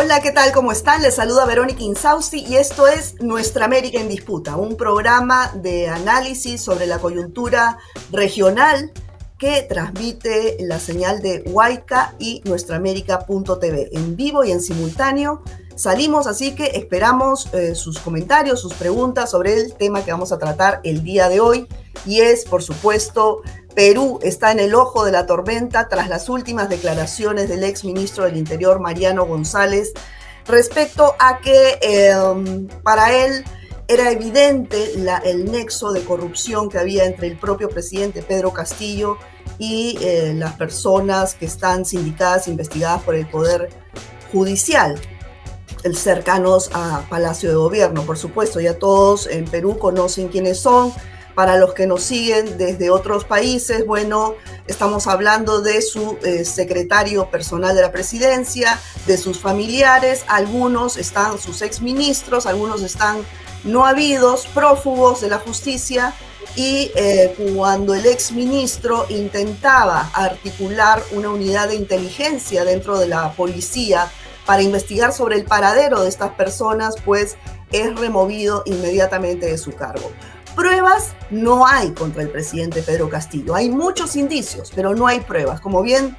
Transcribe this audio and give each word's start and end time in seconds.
Hola, 0.00 0.22
¿qué 0.22 0.30
tal? 0.30 0.52
¿Cómo 0.52 0.70
están? 0.70 1.02
Les 1.02 1.16
saluda 1.16 1.44
Verónica 1.44 1.82
Insausti 1.82 2.44
y 2.48 2.54
esto 2.54 2.86
es 2.86 3.20
Nuestra 3.20 3.64
América 3.64 3.98
en 3.98 4.08
Disputa, 4.08 4.54
un 4.54 4.76
programa 4.76 5.50
de 5.56 5.88
análisis 5.88 6.60
sobre 6.60 6.86
la 6.86 7.00
coyuntura 7.00 7.78
regional 8.12 8.92
que 9.40 9.62
transmite 9.62 10.56
la 10.60 10.78
señal 10.78 11.20
de 11.20 11.42
Huayca 11.46 12.14
y 12.20 12.42
nuestraamérica.tv 12.44 13.88
en 13.90 14.14
vivo 14.14 14.44
y 14.44 14.52
en 14.52 14.60
simultáneo. 14.60 15.42
Salimos, 15.74 16.28
así 16.28 16.54
que 16.54 16.66
esperamos 16.76 17.52
eh, 17.52 17.74
sus 17.74 17.98
comentarios, 17.98 18.60
sus 18.60 18.74
preguntas 18.74 19.32
sobre 19.32 19.54
el 19.54 19.74
tema 19.74 20.04
que 20.04 20.12
vamos 20.12 20.30
a 20.30 20.38
tratar 20.38 20.80
el 20.84 21.02
día 21.02 21.28
de 21.28 21.40
hoy 21.40 21.66
y 22.06 22.20
es, 22.20 22.44
por 22.44 22.62
supuesto, 22.62 23.42
Perú 23.78 24.18
está 24.24 24.50
en 24.50 24.58
el 24.58 24.74
ojo 24.74 25.04
de 25.04 25.12
la 25.12 25.24
tormenta 25.24 25.86
tras 25.86 26.08
las 26.08 26.28
últimas 26.28 26.68
declaraciones 26.68 27.48
del 27.48 27.62
ex 27.62 27.84
ministro 27.84 28.24
del 28.24 28.36
Interior, 28.36 28.80
Mariano 28.80 29.24
González, 29.24 29.92
respecto 30.48 31.14
a 31.20 31.38
que 31.38 31.78
em, 31.80 32.66
para 32.82 33.14
él 33.14 33.44
era 33.86 34.10
evidente 34.10 34.94
el 35.24 35.52
nexo 35.52 35.92
de 35.92 36.02
corrupción 36.02 36.68
que 36.68 36.78
había 36.78 37.04
entre 37.04 37.28
el 37.28 37.38
propio 37.38 37.68
presidente 37.68 38.20
Pedro 38.20 38.52
Castillo 38.52 39.16
y 39.60 39.96
eh, 40.02 40.34
las 40.34 40.54
personas 40.54 41.34
que 41.34 41.46
están 41.46 41.84
sindicadas, 41.84 42.48
investigadas 42.48 43.04
por 43.04 43.14
el 43.14 43.28
Poder 43.28 43.68
Judicial 44.32 45.00
cercanos 45.94 46.68
a 46.74 47.06
Palacio 47.08 47.48
de 47.48 47.54
Gobierno. 47.54 48.02
Por 48.02 48.18
supuesto, 48.18 48.60
ya 48.60 48.76
todos 48.76 49.28
en 49.28 49.44
Perú 49.44 49.78
conocen 49.78 50.26
quiénes 50.26 50.58
son, 50.58 50.92
para 51.38 51.56
los 51.56 51.72
que 51.72 51.86
nos 51.86 52.02
siguen 52.02 52.58
desde 52.58 52.90
otros 52.90 53.24
países, 53.24 53.86
bueno, 53.86 54.34
estamos 54.66 55.06
hablando 55.06 55.60
de 55.60 55.82
su 55.82 56.18
eh, 56.24 56.44
secretario 56.44 57.30
personal 57.30 57.76
de 57.76 57.82
la 57.82 57.92
presidencia, 57.92 58.76
de 59.06 59.16
sus 59.16 59.38
familiares, 59.38 60.24
algunos 60.26 60.96
están 60.96 61.38
sus 61.38 61.62
exministros, 61.62 62.46
algunos 62.46 62.82
están 62.82 63.18
no 63.62 63.86
habidos, 63.86 64.48
prófugos 64.48 65.20
de 65.20 65.28
la 65.28 65.38
justicia, 65.38 66.12
y 66.56 66.90
eh, 66.96 67.36
cuando 67.54 67.94
el 67.94 68.06
exministro 68.06 69.06
intentaba 69.08 70.10
articular 70.14 71.00
una 71.12 71.30
unidad 71.30 71.68
de 71.68 71.76
inteligencia 71.76 72.64
dentro 72.64 72.98
de 72.98 73.06
la 73.06 73.30
policía 73.34 74.10
para 74.44 74.62
investigar 74.62 75.12
sobre 75.12 75.36
el 75.36 75.44
paradero 75.44 76.02
de 76.02 76.08
estas 76.08 76.32
personas, 76.32 76.96
pues 77.04 77.36
es 77.70 77.94
removido 77.94 78.64
inmediatamente 78.66 79.46
de 79.46 79.58
su 79.58 79.70
cargo. 79.70 80.10
Pruebas 80.58 81.12
no 81.30 81.68
hay 81.68 81.92
contra 81.92 82.20
el 82.20 82.30
presidente 82.30 82.82
Pedro 82.82 83.08
Castillo. 83.08 83.54
Hay 83.54 83.70
muchos 83.70 84.16
indicios, 84.16 84.72
pero 84.74 84.92
no 84.92 85.06
hay 85.06 85.20
pruebas. 85.20 85.60
Como 85.60 85.82
bien 85.82 86.16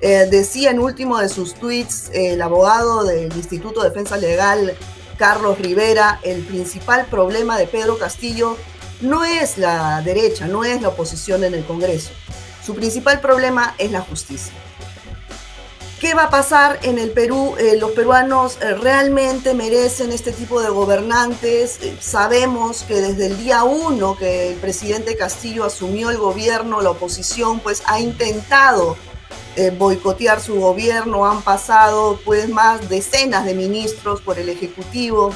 eh, 0.00 0.26
decía 0.30 0.70
en 0.70 0.78
último 0.78 1.18
de 1.18 1.28
sus 1.28 1.52
tweets 1.52 2.10
el 2.14 2.40
abogado 2.40 3.04
del 3.04 3.30
Instituto 3.36 3.82
de 3.82 3.90
Defensa 3.90 4.16
Legal, 4.16 4.74
Carlos 5.18 5.58
Rivera, 5.58 6.20
el 6.22 6.40
principal 6.40 7.04
problema 7.04 7.58
de 7.58 7.66
Pedro 7.66 7.98
Castillo 7.98 8.56
no 9.02 9.26
es 9.26 9.58
la 9.58 10.00
derecha, 10.00 10.48
no 10.48 10.64
es 10.64 10.80
la 10.80 10.88
oposición 10.88 11.44
en 11.44 11.52
el 11.52 11.66
Congreso. 11.66 12.12
Su 12.64 12.74
principal 12.74 13.20
problema 13.20 13.74
es 13.76 13.92
la 13.92 14.00
justicia. 14.00 14.54
¿Qué 16.02 16.14
va 16.14 16.24
a 16.24 16.30
pasar 16.30 16.80
en 16.82 16.98
el 16.98 17.12
Perú? 17.12 17.54
Eh, 17.60 17.76
los 17.78 17.92
peruanos 17.92 18.58
eh, 18.60 18.74
realmente 18.74 19.54
merecen 19.54 20.10
este 20.10 20.32
tipo 20.32 20.60
de 20.60 20.68
gobernantes. 20.68 21.78
Eh, 21.80 21.96
sabemos 22.00 22.82
que 22.82 22.96
desde 22.96 23.26
el 23.26 23.38
día 23.38 23.62
uno 23.62 24.16
que 24.16 24.50
el 24.50 24.56
presidente 24.56 25.16
Castillo 25.16 25.64
asumió 25.64 26.10
el 26.10 26.18
gobierno, 26.18 26.80
la 26.80 26.90
oposición 26.90 27.60
pues 27.60 27.84
ha 27.86 28.00
intentado 28.00 28.96
boicotear 29.78 30.40
su 30.40 30.56
gobierno. 30.56 31.24
Han 31.24 31.40
pasado 31.42 32.18
pues 32.24 32.48
más 32.48 32.88
decenas 32.88 33.44
de 33.44 33.54
ministros 33.54 34.20
por 34.22 34.40
el 34.40 34.48
Ejecutivo. 34.48 35.32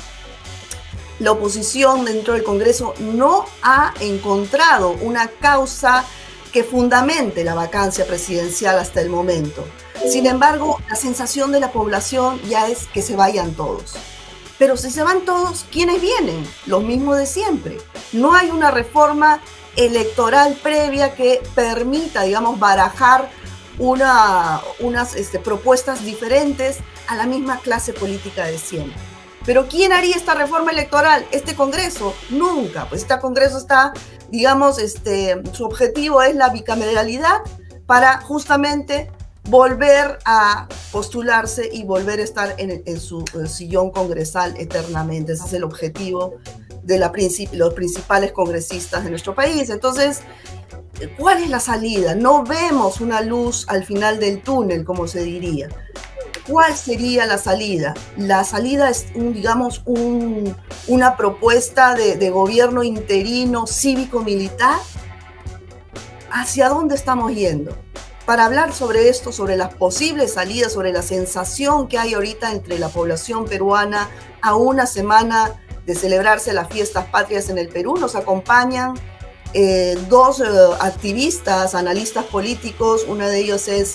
La 1.21 1.31
oposición 1.31 2.06
dentro 2.06 2.34
del 2.34 2.43
Congreso 2.43 2.93
no 2.99 3.44
ha 3.62 3.94
encontrado 4.00 4.97
una 5.00 5.28
causa 5.28 6.05
que 6.53 6.65
fundamente 6.65 7.44
la 7.44 7.55
vacancia 7.55 8.05
presidencial 8.05 8.81
hasta 8.81 9.00
el 9.00 9.10
momento. 9.10 9.65
Sin 10.10 10.26
embargo, 10.26 10.80
la 10.88 10.96
sensación 10.96 11.52
de 11.52 11.60
la 11.60 11.72
población 11.72 12.40
ya 12.48 12.68
es 12.68 12.86
que 12.86 13.02
se 13.02 13.16
vayan 13.16 13.54
todos. 13.54 13.94
Pero 14.58 14.76
si 14.76 14.90
se 14.90 15.02
van 15.02 15.24
todos, 15.24 15.66
¿quiénes 15.70 16.00
vienen? 16.00 16.46
Los 16.66 16.82
mismos 16.82 17.18
de 17.18 17.26
siempre. 17.26 17.78
No 18.12 18.34
hay 18.34 18.50
una 18.50 18.70
reforma 18.70 19.40
electoral 19.76 20.58
previa 20.62 21.14
que 21.14 21.42
permita, 21.54 22.22
digamos, 22.22 22.58
barajar 22.58 23.28
una, 23.78 24.60
unas 24.80 25.14
este, 25.14 25.38
propuestas 25.38 26.04
diferentes 26.04 26.78
a 27.08 27.16
la 27.16 27.26
misma 27.26 27.58
clase 27.58 27.92
política 27.92 28.46
de 28.46 28.58
siempre. 28.58 28.96
Pero 29.44 29.68
¿quién 29.68 29.92
haría 29.92 30.16
esta 30.16 30.34
reforma 30.34 30.72
electoral? 30.72 31.26
¿Este 31.30 31.54
Congreso? 31.54 32.14
Nunca. 32.30 32.88
Pues 32.88 33.02
este 33.02 33.18
Congreso 33.20 33.58
está, 33.58 33.92
digamos, 34.28 34.78
este, 34.78 35.40
su 35.52 35.64
objetivo 35.64 36.22
es 36.22 36.34
la 36.34 36.48
bicameralidad 36.48 37.42
para 37.86 38.20
justamente 38.22 39.10
volver 39.48 40.18
a 40.24 40.68
postularse 40.90 41.68
y 41.72 41.84
volver 41.84 42.20
a 42.20 42.22
estar 42.22 42.54
en, 42.58 43.00
su 43.00 43.24
sillón 43.46 43.90
congresal 43.90 44.54
eternamente. 44.58 45.32
Ese 45.32 45.46
es 45.46 45.52
el 45.52 45.64
objetivo 45.64 46.34
de 46.82 46.98
los 47.52 47.74
principales 47.74 48.32
congresistas 48.32 49.04
de 49.04 49.10
nuestro 49.10 49.34
país. 49.34 49.70
Entonces, 49.70 50.20
¿cuál 51.18 51.42
es 51.42 51.50
la 51.50 51.60
salida? 51.60 52.14
No 52.14 52.44
vemos 52.44 53.00
una 53.00 53.20
luz 53.20 53.66
al 53.68 53.84
final 53.84 54.18
del 54.18 54.42
túnel, 54.42 54.84
como 54.84 55.06
se 55.06 55.22
diría. 55.22 55.68
¿Cuál 56.48 56.76
sería 56.76 57.26
la 57.26 57.38
salida? 57.38 57.94
La 58.16 58.44
salida 58.44 58.88
es, 58.88 59.06
digamos, 59.14 59.82
una 60.86 61.16
propuesta 61.16 61.94
de, 61.94 62.16
de 62.16 62.30
gobierno 62.30 62.84
interino 62.84 63.66
cívico-militar. 63.66 64.78
¿Hacia 66.30 66.68
dónde 66.68 66.94
estamos 66.94 67.34
yendo? 67.34 67.76
Para 68.26 68.44
hablar 68.44 68.75
sobre 68.75 69.09
esto, 69.09 69.31
sobre 69.31 69.56
las 69.56 69.72
posibles 69.75 70.34
salidas, 70.34 70.72
sobre 70.72 70.92
la 70.92 71.03
sensación 71.03 71.87
que 71.87 71.97
hay 71.97 72.14
ahorita 72.14 72.50
entre 72.50 72.78
la 72.78 72.88
población 72.88 73.47
peruana 73.47 74.10
a 74.42 74.56
una 74.56 74.87
semana 74.87 75.54
de 75.87 75.94
celebrarse 75.94 76.53
las 76.53 76.69
fiestas 76.69 77.06
patrias 77.06 77.48
en 77.48 77.59
el 77.59 77.69
Perú. 77.69 77.97
Nos 77.97 78.16
acompañan 78.16 78.94
eh, 79.54 79.97
dos 80.09 80.41
eh, 80.41 80.44
activistas, 80.81 81.76
analistas 81.76 82.25
políticos. 82.25 83.04
Una 83.06 83.28
de 83.28 83.38
ellos 83.38 83.69
es 83.69 83.94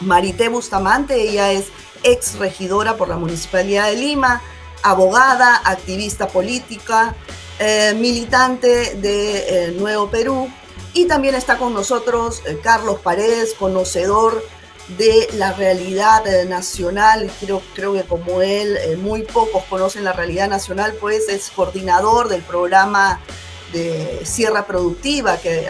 Marité 0.00 0.48
Bustamante, 0.48 1.20
ella 1.20 1.50
es 1.50 1.66
ex 2.04 2.38
regidora 2.38 2.96
por 2.96 3.08
la 3.08 3.16
Municipalidad 3.16 3.88
de 3.88 3.96
Lima, 3.96 4.40
abogada, 4.84 5.60
activista 5.64 6.28
política, 6.28 7.16
eh, 7.58 7.92
militante 7.98 8.94
de 8.94 9.74
Nuevo 9.76 10.08
Perú 10.08 10.48
y 10.94 11.06
también 11.06 11.34
está 11.34 11.58
con 11.58 11.74
nosotros 11.74 12.42
eh, 12.46 12.58
Carlos 12.62 13.00
Paredes, 13.00 13.54
conocedor 13.54 14.44
de 14.96 15.28
la 15.34 15.52
realidad 15.52 16.26
eh, 16.26 16.46
nacional. 16.46 17.30
Creo, 17.40 17.62
creo 17.74 17.92
que 17.92 18.04
como 18.04 18.40
él, 18.42 18.76
eh, 18.78 18.96
muy 18.96 19.22
pocos 19.22 19.64
conocen 19.64 20.04
la 20.04 20.12
realidad 20.12 20.48
nacional, 20.48 20.94
pues 21.00 21.28
es 21.28 21.50
coordinador 21.50 22.28
del 22.28 22.42
programa 22.42 23.20
de 23.72 24.22
Sierra 24.24 24.66
Productiva 24.66 25.36
que 25.36 25.68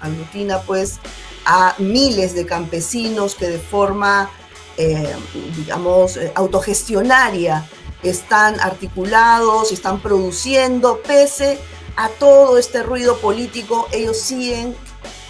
aglutina 0.00 0.62
pues 0.62 0.98
a 1.44 1.74
miles 1.78 2.34
de 2.34 2.46
campesinos 2.46 3.34
que 3.34 3.48
de 3.50 3.58
forma, 3.58 4.30
digamos, 5.54 6.18
autogestionaria 6.34 7.68
están 8.02 8.58
articulados, 8.60 9.72
están 9.72 10.00
produciendo, 10.00 11.02
pese 11.06 11.58
todo 12.18 12.58
este 12.58 12.82
ruido 12.82 13.18
político, 13.18 13.88
ellos 13.92 14.18
siguen 14.18 14.74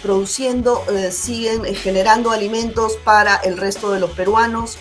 produciendo, 0.01 0.83
eh, 0.91 1.11
siguen 1.11 1.65
eh, 1.65 1.73
generando 1.73 2.31
alimentos 2.31 2.93
para 3.03 3.35
el 3.37 3.57
resto 3.57 3.91
de 3.91 3.99
los 3.99 4.11
peruanos. 4.11 4.77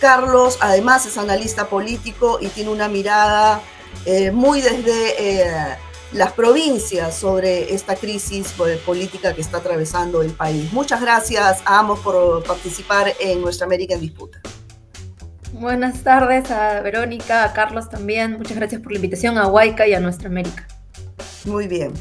Carlos 0.00 0.58
además 0.60 1.06
es 1.06 1.16
analista 1.16 1.68
político 1.68 2.38
y 2.40 2.48
tiene 2.48 2.70
una 2.70 2.88
mirada 2.88 3.62
eh, 4.04 4.32
muy 4.32 4.60
desde 4.60 5.78
las 6.12 6.32
provincias 6.32 7.16
sobre 7.16 7.72
esta 7.72 7.96
crisis 7.96 8.54
política 8.84 9.34
que 9.34 9.40
está 9.40 9.58
atravesando 9.58 10.22
el 10.22 10.32
país. 10.32 10.72
Muchas 10.72 11.00
gracias 11.00 11.62
a 11.64 11.78
ambos 11.78 12.00
por 12.00 12.42
participar 12.44 13.12
en 13.20 13.40
Nuestra 13.40 13.66
América 13.66 13.94
en 13.94 14.00
Disputa. 14.00 14.40
Buenas 15.52 16.02
tardes 16.02 16.50
a 16.50 16.80
Verónica, 16.80 17.44
a 17.44 17.52
Carlos 17.52 17.88
también. 17.88 18.32
Muchas 18.38 18.56
gracias 18.56 18.80
por 18.80 18.90
la 18.90 18.96
invitación 18.96 19.38
a 19.38 19.46
Huayca 19.46 19.86
y 19.86 19.94
a 19.94 20.00
Nuestra 20.00 20.28
América. 20.28 20.66
Muy 21.44 21.68
bien. 21.68 21.92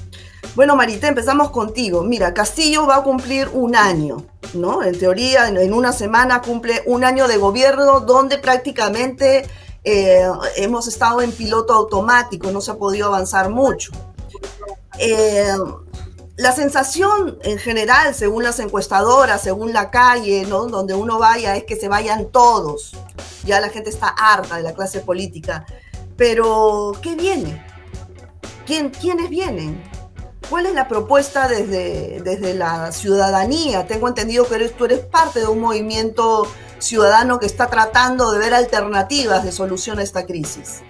Bueno, 0.56 0.76
Marita, 0.76 1.08
empezamos 1.08 1.50
contigo. 1.50 2.04
Mira, 2.04 2.34
Castillo 2.34 2.86
va 2.86 2.98
a 2.98 3.04
cumplir 3.04 3.50
un 3.54 3.76
año, 3.76 4.26
¿no? 4.54 4.84
En 4.84 4.98
teoría, 4.98 5.48
en 5.48 5.74
una 5.74 5.92
semana 5.92 6.42
cumple 6.42 6.84
un 6.86 7.04
año 7.04 7.28
de 7.28 7.38
gobierno 7.38 8.02
donde 8.02 8.38
prácticamente 8.38 9.48
eh, 9.84 10.26
hemos 10.56 10.88
estado 10.88 11.22
en 11.22 11.32
piloto 11.32 11.74
automático, 11.74 12.52
no 12.52 12.62
se 12.62 12.72
ha 12.72 12.76
podido 12.76 13.08
avanzar 13.08 13.50
mucho. 13.50 13.92
Eh, 15.00 15.56
la 16.38 16.52
sensación 16.52 17.38
en 17.44 17.58
general, 17.58 18.16
según 18.16 18.44
las 18.44 18.60
encuestadoras, 18.60 19.42
según 19.42 19.74
la 19.74 19.92
calle, 19.92 20.46
¿no? 20.48 20.66
donde 20.68 20.94
uno 20.94 21.20
vaya, 21.20 21.56
es 21.56 21.64
que 21.66 21.76
se 21.76 21.88
vayan 21.88 22.32
todos. 22.32 22.94
Ya 23.44 23.60
la 23.60 23.70
gente 23.70 23.90
está 23.90 24.08
harta 24.08 24.58
de 24.58 24.64
la 24.64 24.74
clase 24.74 25.02
política. 25.02 25.66
Pero, 26.16 26.94
¿qué 27.02 27.16
viene? 27.16 27.73
¿Quién, 28.66 28.92
¿Quiénes 28.92 29.30
vienen? 29.30 29.84
¿Cuál 30.50 30.68
es 30.68 30.74
la 30.74 30.88
propuesta 30.88 31.48
desde, 31.48 32.22
desde 32.22 32.54
la 32.54 32.92
ciudadanía? 32.92 33.88
Tengo 33.88 34.08
entendido 34.08 34.48
que 34.48 34.70
tú 34.70 34.86
eres 34.86 35.00
parte 35.00 35.40
de 35.40 35.48
un 35.48 35.60
movimiento 35.60 36.48
ciudadano 36.80 37.40
que 37.40 37.46
está 37.46 37.68
tratando 37.68 38.32
de 38.32 38.40
ver 38.40 38.54
alternativas 38.54 39.44
de 39.44 39.52
solución 39.52 40.00
a 40.00 40.04
esta 40.04 40.26
crisis. 40.26 40.82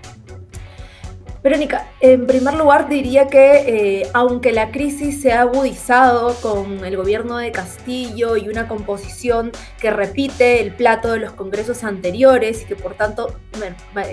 Verónica, 1.44 1.86
en 2.00 2.26
primer 2.26 2.54
lugar 2.54 2.88
diría 2.88 3.28
que 3.28 4.02
eh, 4.02 4.08
aunque 4.14 4.54
la 4.54 4.72
crisis 4.72 5.22
se 5.22 5.34
ha 5.34 5.42
agudizado 5.42 6.36
con 6.36 6.86
el 6.86 6.96
gobierno 6.96 7.38
de 7.38 7.52
Castillo 7.52 8.38
y 8.38 8.48
una 8.48 8.70
composición 8.70 9.52
que 9.78 9.92
repite 9.92 10.62
el 10.62 10.74
plato 10.74 11.12
de 11.12 11.20
los 11.20 11.34
congresos 11.34 11.84
anteriores 11.84 12.62
y 12.62 12.66
que 12.66 12.78
por 12.78 12.94
tanto 12.96 13.36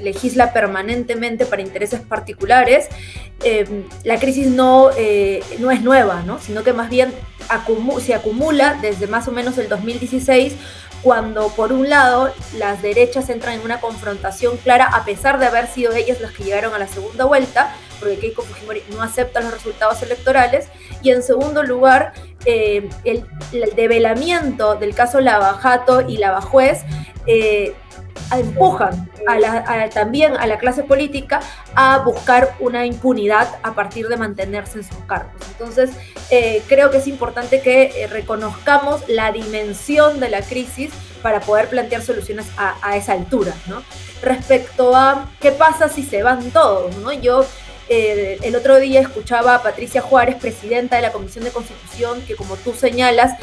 legisla 0.03 0.53
permanentemente 0.53 1.47
para 1.47 1.63
intereses 1.63 2.01
particulares, 2.01 2.89
eh, 3.45 3.85
la 4.03 4.19
crisis 4.19 4.49
no, 4.49 4.91
eh, 4.99 5.45
no 5.61 5.71
es 5.71 5.83
nueva, 5.83 6.25
¿no? 6.27 6.41
sino 6.41 6.65
que 6.65 6.73
más 6.73 6.91
bien 6.91 7.13
se 8.01 8.15
acumula 8.15 8.79
desde 8.83 9.07
más 9.07 9.29
o 9.29 9.33
menos 9.33 9.57
el 9.59 9.69
2016 9.69 10.55
cuando 11.03 11.49
por 11.49 11.73
un 11.73 11.89
lado 11.89 12.33
las 12.57 12.83
derechas 12.83 13.31
entran 13.31 13.55
en 13.55 13.63
una 13.63 13.81
confrontación 13.81 14.57
clara 14.59 14.85
a 14.85 15.05
pesar 15.05 15.39
de 15.39 15.47
haber 15.47 15.67
sido 15.67 15.93
ellas 15.93 16.21
las 16.21 16.33
que 16.33 16.45
llegaron 16.45 16.75
a 16.75 16.79
la 16.79 16.89
segunda 16.89 17.25
vuelta, 17.25 17.75
porque 17.99 18.19
Keiko 18.19 18.43
Fujimori 18.43 18.83
no 18.91 19.03
acepta 19.03 19.41
los 19.41 19.53
resultados 19.53 20.03
electorales, 20.03 20.69
y 21.03 21.11
en 21.11 21.23
segundo 21.23 21.63
lugar 21.63 22.13
eh, 22.45 22.89
el, 23.05 23.25
develamiento 23.77 24.77
del 24.77 24.95
caso 24.95 25.21
Lavajato 25.21 26.03
y 26.09 26.17
Lavajuez 26.17 26.85
eh, 27.27 27.75
empujan 28.39 29.11
también 29.93 30.37
a 30.37 30.47
la 30.47 30.59
clase 30.59 30.83
política 30.83 31.41
a 31.75 31.99
buscar 31.99 32.55
una 32.61 32.87
impunidad 32.87 33.49
a 33.63 33.75
partir 33.75 34.09
de 34.09 34.17
mantenerse 34.17 34.79
en 34.79 34.85
sus 34.85 34.97
cargos. 35.07 35.33
Entonces, 35.53 35.91
eh, 36.31 36.63
creo 36.69 36.91
que 36.91 36.99
es 36.99 37.07
importante 37.07 37.61
que 37.61 38.03
eh, 38.03 38.07
reconozcamos 38.07 39.09
la 39.09 39.33
dimensión 39.33 40.21
de 40.21 40.29
la 40.29 40.43
crisis 40.43 40.91
para 41.23 41.41
poder 41.41 41.69
plantear 41.69 42.03
soluciones 42.03 42.47
a, 42.57 42.97
esa 42.97 43.13
altura. 43.13 43.53
Respecto 44.23 44.97
a 44.97 45.29
qué 45.41 45.53
pasa 45.53 45.89
si 45.89 46.03
se 46.03 46.23
van 46.23 46.51
todos, 46.51 46.97
¿no? 46.97 47.13
yo 47.13 47.45
eh, 47.91 48.39
el 48.43 48.57
otro 48.57 48.81
día 48.81 49.01
escuchaba 49.01 49.57
a 49.57 49.63
Patricia 49.63 50.01
Juárez, 50.01 50.37
presidenta 50.37 50.97
de 50.97 51.03
la 51.03 51.13
Comisión 51.13 51.45
de 51.45 51.51
Constitución, 51.51 52.23
que 52.23 52.37
como 52.37 52.57
tú 52.57 52.73
señalas, 52.73 53.39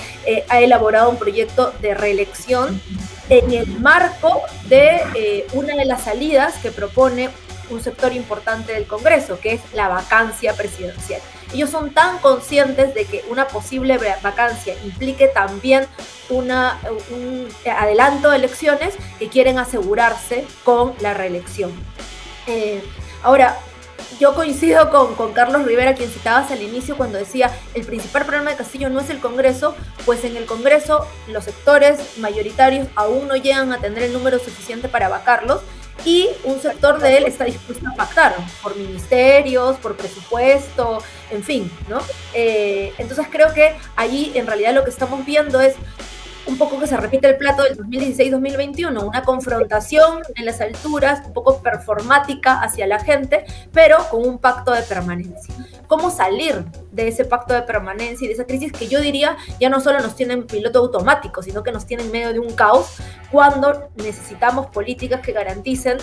ha 0.49 0.59
elaborado 0.61 1.09
un 1.09 1.17
proyecto 1.17 1.73
de 1.81 1.94
reelección 1.94 2.81
en 3.29 3.51
el 3.51 3.67
marco 3.79 4.41
de 4.69 5.01
eh, 5.15 5.47
una 5.53 5.75
de 5.75 5.85
las 5.85 6.03
salidas 6.03 6.55
que 6.55 6.71
propone 6.71 7.29
un 7.69 7.83
sector 7.83 8.13
importante 8.13 8.71
del 8.71 8.85
Congreso, 8.85 9.39
que 9.41 9.53
es 9.53 9.61
la 9.73 9.89
vacancia 9.89 10.53
presidencial. 10.53 11.19
Ellos 11.53 11.69
son 11.69 11.93
tan 11.93 12.19
conscientes 12.19 12.93
de 12.93 13.05
que 13.05 13.25
una 13.29 13.47
posible 13.47 14.00
vacancia 14.21 14.75
implique 14.85 15.27
también 15.27 15.85
una, 16.29 16.79
un 17.11 17.47
adelanto 17.69 18.29
de 18.29 18.38
elecciones 18.38 18.93
que 19.19 19.27
quieren 19.27 19.59
asegurarse 19.59 20.45
con 20.63 20.93
la 21.01 21.13
reelección. 21.13 21.71
Eh, 22.47 22.81
ahora, 23.21 23.57
yo 24.19 24.33
coincido 24.33 24.89
con, 24.89 25.15
con, 25.15 25.33
Carlos 25.33 25.65
Rivera, 25.65 25.95
quien 25.95 26.09
citabas 26.09 26.51
al 26.51 26.62
inicio 26.62 26.98
cuando 26.98 27.18
decía 27.18 27.51
el 27.74 27.86
principal 27.86 28.25
problema 28.25 28.51
de 28.51 28.57
Castillo 28.57 28.89
no 28.89 29.00
es 29.00 29.09
el 29.09 29.19
Congreso, 29.19 29.75
pues 30.06 30.24
en 30.24 30.38
el 30.38 30.45
Congreso 30.45 31.06
los 31.27 31.44
sectores 31.44 32.18
mayoritarios 32.18 32.88
aún 32.95 33.27
no 33.27 33.36
llegan 33.36 33.71
a 33.74 33.80
tener 33.80 34.04
el 34.04 34.13
número 34.13 34.39
suficiente 34.39 34.88
para 34.88 35.09
vacarlos 35.09 35.62
y 36.06 36.30
un 36.44 36.62
sector 36.62 37.00
de 37.00 37.18
él 37.18 37.25
está 37.25 37.44
dispuesto 37.44 37.86
a 37.89 37.95
pactar 37.95 38.36
por 38.62 38.75
ministerios, 38.75 39.77
por 39.77 39.98
presupuesto, 39.98 41.03
en 41.31 41.44
fin, 41.44 41.71
¿no? 41.89 42.00
Eh, 42.33 42.94
entonces 42.98 43.27
creo 43.30 43.53
que 43.53 43.75
allí 43.95 44.31
en 44.36 44.48
realidad 44.48 44.74
lo 44.74 44.83
que 44.83 44.89
estamos 44.89 45.25
viendo 45.25 45.60
es 45.60 45.75
un 46.47 46.57
poco 46.57 46.79
que 46.79 46.88
se 46.88 46.97
repite 46.97 47.27
el 47.27 47.38
plato 47.38 47.63
del 47.63 47.77
2016-2021, 47.77 49.07
una 49.07 49.23
confrontación 49.23 50.21
en 50.35 50.45
las 50.45 50.61
alturas, 50.61 51.21
un 51.25 51.33
poco 51.33 51.61
performática 51.61 52.61
hacia 52.61 52.88
la 52.88 52.99
gente, 52.99 53.45
pero 53.73 53.97
con 54.09 54.27
un 54.27 54.38
pacto 54.38 54.71
de 54.71 54.81
permanencia. 54.83 55.53
¿Cómo 55.88 56.09
salir 56.09 56.65
de 56.91 57.07
ese 57.07 57.25
pacto 57.25 57.53
de 57.53 57.61
permanencia 57.61 58.25
y 58.25 58.27
de 58.27 58.33
esa 58.33 58.45
crisis 58.45 58.71
que 58.71 58.88
yo 58.88 58.99
diría 59.01 59.38
ya 59.59 59.69
no 59.69 59.79
solo 59.79 59.99
nos 59.99 60.15
tienen 60.15 60.47
piloto 60.47 60.79
automático, 60.79 61.41
sino 61.41 61.63
que 61.63 61.71
nos 61.71 61.85
tienen 61.85 62.07
en 62.07 62.11
medio 62.11 62.33
de 62.33 62.39
un 62.39 62.53
caos 62.53 62.95
cuando 63.31 63.89
necesitamos 63.95 64.67
políticas 64.67 65.21
que 65.21 65.31
garanticen 65.31 65.97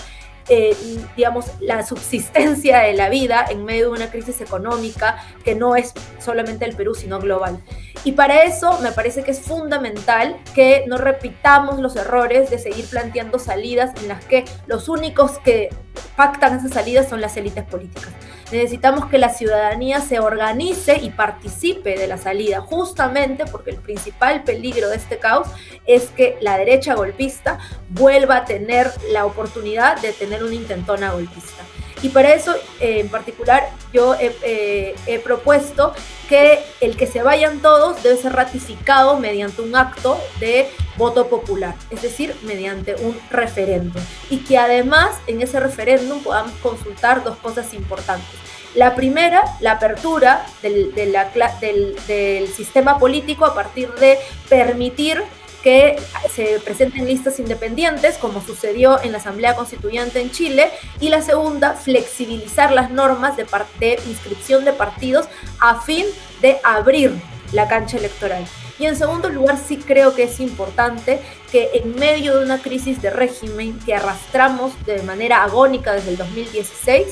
eh, 0.49 0.77
digamos, 1.17 1.47
la 1.61 1.85
subsistencia 1.87 2.81
de 2.81 2.95
la 2.95 3.09
vida 3.09 3.45
en 3.49 3.65
medio 3.65 3.87
de 3.87 3.97
una 3.97 4.11
crisis 4.11 4.41
económica 4.41 5.25
que 5.45 5.55
no 5.55 5.77
es 5.77 5.93
solamente 6.19 6.65
el 6.65 6.77
Perú, 6.77 6.95
sino 6.95 7.19
global. 7.19 7.61
Y 8.05 8.13
para 8.13 8.43
eso 8.43 8.79
me 8.81 8.93
parece 8.93 9.23
que 9.23 9.31
es 9.31 9.41
fundamental 9.41 10.37
que 10.55 10.85
no 10.87 10.99
repitamos 10.99 11.81
los 11.81 11.97
errores 11.97 12.51
de 12.51 12.59
seguir 12.59 12.85
planteando 12.87 13.39
salidas 13.39 13.93
en 14.03 14.09
las 14.09 14.25
que 14.25 14.45
los 14.67 14.89
únicos 14.89 15.39
que 15.39 15.71
pactan 16.17 16.59
esas 16.59 16.73
salidas 16.73 17.09
son 17.09 17.21
las 17.21 17.37
élites 17.37 17.65
políticas. 17.65 18.13
Necesitamos 18.53 19.07
que 19.07 19.19
la 19.19 19.31
ciudadanía 19.31 20.01
se 20.01 20.21
organice 20.21 20.97
y 20.97 21.11
participe 21.11 21.99
de 21.99 22.07
la 22.07 22.19
salida, 22.19 22.61
justamente 22.61 23.45
porque 23.47 23.71
el 23.71 23.79
principal 23.79 24.45
peligro 24.45 24.89
de 24.89 24.97
este 24.97 25.19
caos 25.19 25.49
es 25.87 26.11
que 26.11 26.37
la 26.41 26.57
derecha 26.57 26.95
golpista 26.95 27.59
vuelva 27.89 28.37
a 28.39 28.45
tener 28.45 28.91
la 29.11 29.25
oportunidad 29.27 30.01
de 30.01 30.13
tener 30.13 30.45
una 30.45 30.55
intentona 30.55 31.13
golpista. 31.13 31.65
Y 32.05 32.11
para 32.11 32.35
eso, 32.35 32.55
eh, 32.81 33.01
en 33.01 33.09
particular, 33.09 33.71
yo 33.95 34.15
eh, 34.21 34.95
he, 35.07 35.19
propuesto 35.21 35.95
que 36.29 36.63
el 36.83 36.99
que 36.99 37.07
se 37.07 37.23
vayan 37.23 37.61
todos 37.61 38.03
debe 38.03 38.19
ser 38.19 38.35
ratificado 38.35 39.19
mediante 39.19 39.63
un 39.63 39.75
acto 39.75 40.21
de 40.39 40.69
voto 40.97 41.29
popular, 41.29 41.75
es 41.91 42.03
decir, 42.03 42.35
mediante 42.43 42.95
un 42.97 43.19
referéndum. 43.31 44.03
Y 44.31 44.39
que 44.39 44.59
además 44.59 45.11
en 45.27 45.43
ese 45.43 45.61
referéndum 45.61 46.23
podamos 46.23 46.53
consultar 46.63 47.25
dos 47.25 47.37
cosas 47.39 47.75
importantes. 47.75 48.29
La 48.75 48.97
primera, 48.97 49.45
la 49.61 49.73
apertura 49.73 50.45
del, 50.63 50.93
del 50.95 52.49
sistema 52.49 52.99
político 52.99 53.45
a 53.45 53.55
partir 53.55 53.93
de 53.95 54.19
permitir 54.49 55.23
que 55.65 55.97
se 56.31 56.61
presenten 56.61 57.07
listas 57.07 57.41
independientes, 57.41 58.19
como 58.19 58.43
sucedió 58.43 59.03
en 59.03 59.13
la 59.13 59.19
Asamblea 59.19 59.57
Constituyente 59.57 60.21
en 60.21 60.31
Chile, 60.31 60.71
y 61.01 61.09
la 61.09 61.23
segunda, 61.23 61.73
flexibilizar 61.73 62.71
las 62.71 62.91
normas 62.91 63.39
de, 63.39 63.47
de 63.81 63.99
inscripción 64.07 64.67
de 64.67 64.75
partidos 64.75 65.27
a 65.61 65.81
fin 65.81 66.05
de 66.43 66.59
abrir 66.63 67.15
la 67.53 67.67
cancha 67.67 67.97
electoral. 67.97 68.45
Y 68.79 68.87
en 68.87 68.97
segundo 68.97 69.29
lugar, 69.29 69.59
sí 69.59 69.77
creo 69.77 70.15
que 70.15 70.25
es 70.25 70.41
importante 70.41 71.21
que 71.53 71.71
en 71.75 71.95
medio 71.97 72.39
de 72.39 72.45
una 72.45 72.61
crisis 72.61 73.01
de 73.01 73.11
régimen 73.11 73.79
que 73.87 73.95
arrastramos 73.95 74.73
de 74.85 75.03
manera 75.03 75.45
agónica 75.45 75.93
desde 75.93 76.11
el 76.11 76.17
2016, 76.17 77.07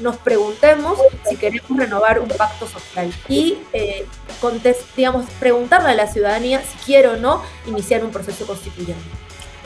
nos 0.00 0.16
preguntemos 0.16 0.98
si 1.28 1.36
queremos 1.36 1.78
renovar 1.78 2.18
un 2.18 2.28
pacto 2.28 2.66
social 2.66 3.12
y 3.28 3.58
eh, 3.72 4.06
digamos, 4.96 5.26
preguntarle 5.40 5.90
a 5.90 5.94
la 5.94 6.06
ciudadanía 6.06 6.62
si 6.62 6.76
quiere 6.84 7.08
o 7.08 7.16
no 7.16 7.42
iniciar 7.66 8.04
un 8.04 8.10
proceso 8.10 8.46
constituyente. 8.46 9.04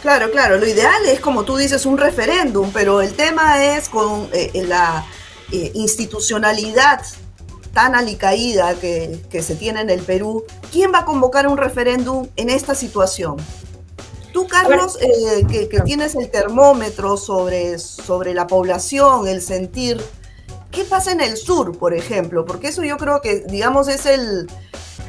Claro, 0.02 0.30
claro, 0.30 0.56
lo 0.56 0.66
ideal 0.66 1.04
es, 1.06 1.20
como 1.20 1.44
tú 1.44 1.56
dices, 1.56 1.85
un 1.85 1.99
referéndum, 1.99 2.70
pero 2.73 3.02
el 3.02 3.12
tema 3.14 3.62
es 3.64 3.88
con 3.88 4.30
eh, 4.32 4.50
la 4.66 5.04
eh, 5.52 5.73
institucionalidad 5.75 7.02
tan 7.72 7.94
alicaída 7.94 8.74
que, 8.74 9.20
que, 9.30 9.42
se 9.42 9.54
tiene 9.54 9.80
en 9.80 9.90
el 9.90 10.00
Perú, 10.00 10.44
¿quién 10.72 10.92
va 10.92 11.00
a 11.00 11.04
convocar 11.04 11.46
un 11.46 11.56
referéndum 11.56 12.28
en 12.36 12.50
esta 12.50 12.74
situación? 12.74 13.36
Tú, 14.32 14.46
Carlos, 14.46 14.98
eh, 15.00 15.44
que, 15.50 15.68
que, 15.68 15.80
tienes 15.80 16.14
el 16.14 16.30
termómetro 16.30 17.16
sobre, 17.16 17.78
sobre 17.78 18.32
la 18.32 18.46
población, 18.46 19.26
el 19.26 19.42
sentir 19.42 20.00
¿Qué 20.70 20.84
pasa 20.84 21.10
en 21.10 21.20
el 21.20 21.36
sur, 21.36 21.76
por 21.76 21.94
ejemplo? 21.94 22.44
Porque 22.44 22.68
eso 22.68 22.84
yo 22.84 22.96
creo 22.96 23.20
que, 23.20 23.40
digamos, 23.48 23.88
es 23.88 24.06
el, 24.06 24.48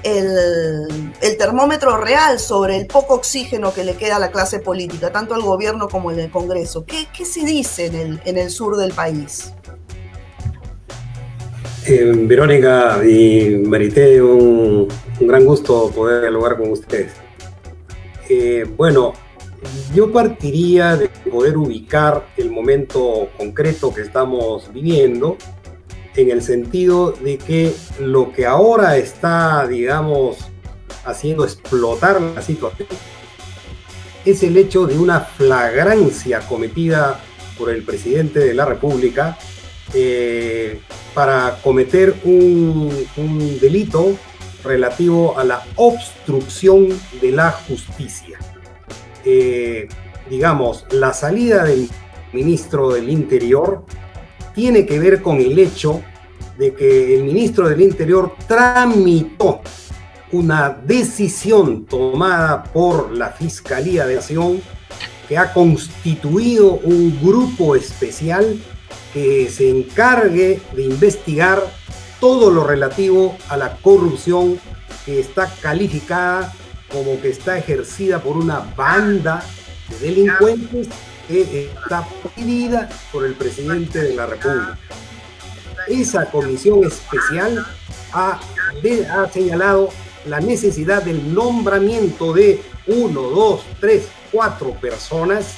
el, 0.04 1.38
termómetro 1.38 1.98
real 1.98 2.40
sobre 2.40 2.78
el 2.78 2.88
poco 2.88 3.14
oxígeno 3.14 3.72
que 3.72 3.84
le 3.84 3.96
queda 3.96 4.16
a 4.16 4.20
la 4.20 4.32
clase 4.32 4.60
política, 4.60 5.12
tanto 5.12 5.36
al 5.36 5.44
gobierno 5.44 5.88
como 5.88 6.12
en 6.12 6.20
el 6.20 6.32
Congreso. 6.32 6.86
¿Qué, 6.86 7.26
se 7.26 7.46
dice 7.46 7.86
en 7.86 7.96
el, 7.96 8.22
en 8.26 8.38
el 8.40 8.50
sur 8.50 8.76
del 8.76 8.92
país? 8.92 9.54
Verónica 12.00 13.06
y 13.06 13.58
Marité, 13.68 14.22
un, 14.22 14.88
gran 15.20 15.44
gusto 15.44 15.92
poder 15.94 16.22
dialogar 16.22 16.58
con 16.58 16.72
ustedes. 16.72 17.12
Eh, 18.30 18.66
bueno, 18.78 19.12
yo 19.94 20.10
partiría 20.12 20.96
de 20.96 21.10
poder 21.30 21.58
ubicar 21.58 22.28
el 22.38 22.50
momento 22.50 23.28
concreto 23.38 23.94
que 23.94 24.02
estamos 24.02 24.72
viviendo 24.72 25.36
en 26.16 26.32
el 26.32 26.42
sentido 26.42 27.12
de 27.12 27.38
que 27.38 27.74
lo 28.00 28.32
que 28.32 28.46
ahora 28.46 28.96
está, 28.96 29.68
digamos, 29.68 30.38
haciendo 31.04 31.44
explotar 31.44 32.22
la 32.22 32.42
situación 32.42 32.88
es 34.24 34.44
el 34.44 34.56
hecho 34.56 34.88
de 34.88 34.98
una 34.98 35.20
flagrancia 35.20 36.40
cometida 36.48 37.20
por 37.58 37.70
el 37.70 37.84
presidente 37.84 38.40
de 38.40 38.54
la 38.54 38.66
República 38.66 39.38
eh, 39.94 40.82
para 41.14 41.60
cometer 41.64 42.16
un, 42.24 42.90
delito 43.60 44.16
relativo 44.64 45.38
a 45.38 45.44
la 45.44 45.64
obstrucción 45.76 46.88
de 47.22 47.32
la 47.32 47.52
justicia. 47.52 48.40
Eh, 49.26 49.88
digamos, 50.30 50.86
la 50.92 51.14
salida 51.14 51.64
del 51.64 51.90
ministro 52.32 52.92
del 52.92 53.10
Interior 53.10 53.86
tiene 54.56 54.86
que 54.86 55.00
ver 55.00 55.22
con 55.22 55.38
el 55.38 55.58
hecho 55.60 56.02
de 56.58 56.74
que 56.74 57.16
el 57.16 57.24
ministro 57.24 57.68
del 57.68 57.82
Interior 57.82 58.36
tramitó 58.48 59.62
una 60.32 60.70
decisión 60.70 61.86
tomada 61.86 62.64
por 62.64 63.12
la 63.12 63.32
Fiscalía 63.32 64.06
de 64.06 64.16
Nación 64.16 64.62
que 65.28 65.38
ha 65.38 65.54
constituido 65.54 66.74
un 66.84 67.20
grupo 67.22 67.76
especial 67.76 68.60
que 69.14 69.50
se 69.50 69.70
encargue 69.70 70.62
de 70.74 70.84
investigar 70.84 71.62
todo 72.20 72.52
lo 72.52 72.64
relativo 72.64 73.38
a 73.50 73.58
la 73.58 73.76
corrupción 73.78 74.60
que 75.06 75.20
está 75.20 75.52
calificada 75.62 76.54
como 76.92 77.20
que 77.22 77.30
está 77.30 77.58
ejercida 77.58 78.20
por 78.20 78.38
una 78.38 78.60
banda 78.76 79.44
de 79.90 80.00
delincuentes 80.00 80.88
que 81.28 81.70
está 81.74 82.06
prohibida 82.22 82.90
por 83.12 83.26
el 83.26 83.34
presidente 83.34 84.00
de 84.02 84.14
la 84.14 84.26
República. 84.26 84.78
Esa 85.88 86.26
comisión 86.26 86.84
especial 86.84 87.66
ha, 88.14 88.40
ha 89.14 89.30
señalado 89.30 89.90
la 90.26 90.40
necesidad 90.40 91.02
del 91.04 91.34
nombramiento 91.34 92.34
de 92.34 92.62
uno, 92.88 93.22
dos, 93.22 93.62
tres, 93.80 94.08
cuatro 94.32 94.72
personas 94.74 95.56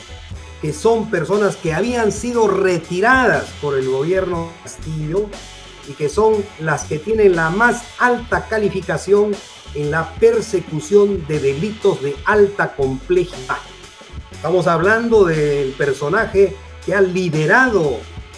que 0.64 0.72
son 0.72 1.10
personas 1.10 1.58
que 1.58 1.74
habían 1.74 2.14
sido 2.14 2.48
retiradas 2.48 3.44
por 3.62 3.78
el 3.78 3.90
gobierno 3.90 4.50
Castillo 4.64 5.26
y 5.90 5.92
que 5.92 6.08
son 6.08 6.36
las 6.62 6.86
que 6.86 7.00
tienen 7.00 7.36
la 7.36 7.50
más 7.50 7.84
alta 8.00 8.48
calificación 8.48 9.36
en 9.76 9.92
la 9.92 10.14
persecución 10.22 11.28
de 11.28 11.40
delitos 11.40 12.02
de 12.02 12.16
alta 12.24 12.78
complejidad. 12.78 13.58
Estamos 14.32 14.66
hablando 14.68 15.26
del 15.26 15.72
personaje 15.72 16.56
que 16.86 16.96
ha 16.96 17.02
liderado 17.02 17.98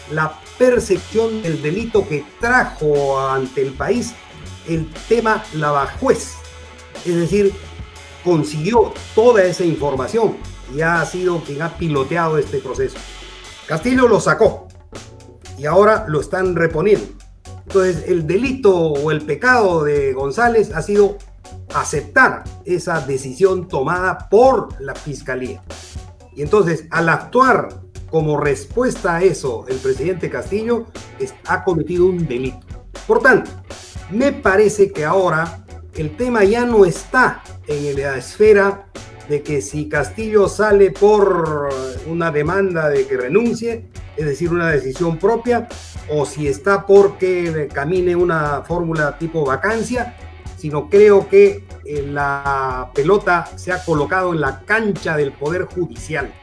la 0.09 0.39
percepción 0.57 1.43
del 1.43 1.61
delito 1.61 2.09
que 2.09 2.25
trajo 2.39 3.19
ante 3.19 3.61
el 3.61 3.73
país 3.73 4.15
el 4.67 4.91
tema 5.07 5.43
lavajuez. 5.53 6.37
Es 7.05 7.15
decir, 7.15 7.53
consiguió 8.23 8.95
toda 9.13 9.43
esa 9.43 9.63
información 9.63 10.54
y 10.73 10.81
ha 10.81 11.03
sido 11.05 11.41
quien 11.43 11.61
ha 11.61 11.77
piloteado 11.77 12.37
este 12.37 12.59
proceso. 12.59 12.97
Castillo 13.67 14.07
lo 14.07 14.19
sacó 14.19 14.67
y 15.57 15.65
ahora 15.65 16.05
lo 16.07 16.21
están 16.21 16.55
reponiendo. 16.55 17.07
Entonces, 17.67 18.05
el 18.07 18.27
delito 18.27 18.75
o 18.75 19.11
el 19.11 19.21
pecado 19.21 19.83
de 19.83 20.13
González 20.13 20.71
ha 20.73 20.81
sido 20.81 21.17
aceptar 21.73 22.43
esa 22.63 23.01
decisión 23.01 23.67
tomada 23.67 24.29
por 24.29 24.69
la 24.79 24.95
fiscalía. 24.95 25.61
Y 26.35 26.41
entonces, 26.41 26.85
al 26.91 27.09
actuar 27.09 27.69
como 28.09 28.39
respuesta 28.39 29.15
a 29.15 29.23
eso, 29.23 29.65
el 29.67 29.77
presidente 29.77 30.29
Castillo 30.29 30.85
ha 31.47 31.63
cometido 31.63 32.05
un 32.05 32.27
delito. 32.27 32.65
Por 33.07 33.21
tanto, 33.21 33.51
me 34.11 34.31
parece 34.31 34.91
que 34.91 35.03
ahora 35.03 35.64
el 35.95 36.15
tema 36.17 36.43
ya 36.43 36.65
no 36.65 36.85
está 36.85 37.43
en 37.67 38.01
la 38.01 38.17
esfera 38.17 38.87
de 39.29 39.41
que 39.41 39.61
si 39.61 39.89
Castillo 39.89 40.47
sale 40.47 40.91
por 40.91 41.69
una 42.07 42.31
demanda 42.31 42.89
de 42.89 43.07
que 43.07 43.17
renuncie, 43.17 43.87
es 44.15 44.25
decir, 44.25 44.51
una 44.51 44.69
decisión 44.69 45.17
propia, 45.17 45.67
o 46.09 46.25
si 46.25 46.47
está 46.47 46.85
porque 46.85 47.67
camine 47.73 48.15
una 48.15 48.61
fórmula 48.61 49.17
tipo 49.17 49.43
vacancia, 49.45 50.15
sino 50.57 50.89
creo 50.89 51.27
que 51.27 51.65
eh, 51.85 52.05
la 52.07 52.91
pelota 52.93 53.49
se 53.55 53.71
ha 53.71 53.83
colocado 53.83 54.33
en 54.33 54.41
la 54.41 54.61
cancha 54.61 55.17
del 55.17 55.31
Poder 55.31 55.65
Judicial. 55.65 56.33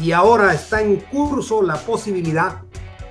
Y 0.00 0.12
ahora 0.12 0.52
está 0.54 0.82
en 0.82 0.96
curso 0.96 1.62
la 1.62 1.76
posibilidad 1.76 2.62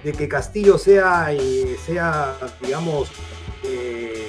de 0.04 0.12
que 0.12 0.28
Castillo 0.28 0.78
sea, 0.78 1.28
eh, 1.32 1.78
sea 1.86 2.36
digamos, 2.62 3.10
eh, 3.64 4.23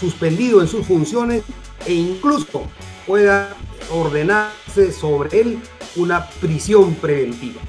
suspendido 0.00 0.60
en 0.62 0.68
sus 0.68 0.86
funciones 0.86 1.42
e 1.86 1.92
incluso 1.92 2.62
pueda 3.06 3.54
ordenarse 3.90 4.92
sobre 4.92 5.40
él 5.40 5.58
una 5.96 6.26
prisión 6.40 6.94
preventiva. 6.94 7.60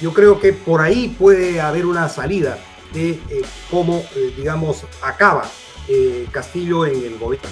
Yo 0.00 0.12
creo 0.12 0.40
que 0.40 0.52
por 0.52 0.80
ahí 0.80 1.14
puede 1.16 1.60
haber 1.60 1.86
una 1.86 2.08
salida 2.08 2.58
de 2.92 3.10
eh, 3.10 3.42
cómo, 3.70 4.04
eh, 4.16 4.34
digamos, 4.36 4.84
acaba 5.02 5.48
Castillo 6.30 6.86
en 6.86 7.04
el 7.04 7.18
gobierno. 7.18 7.50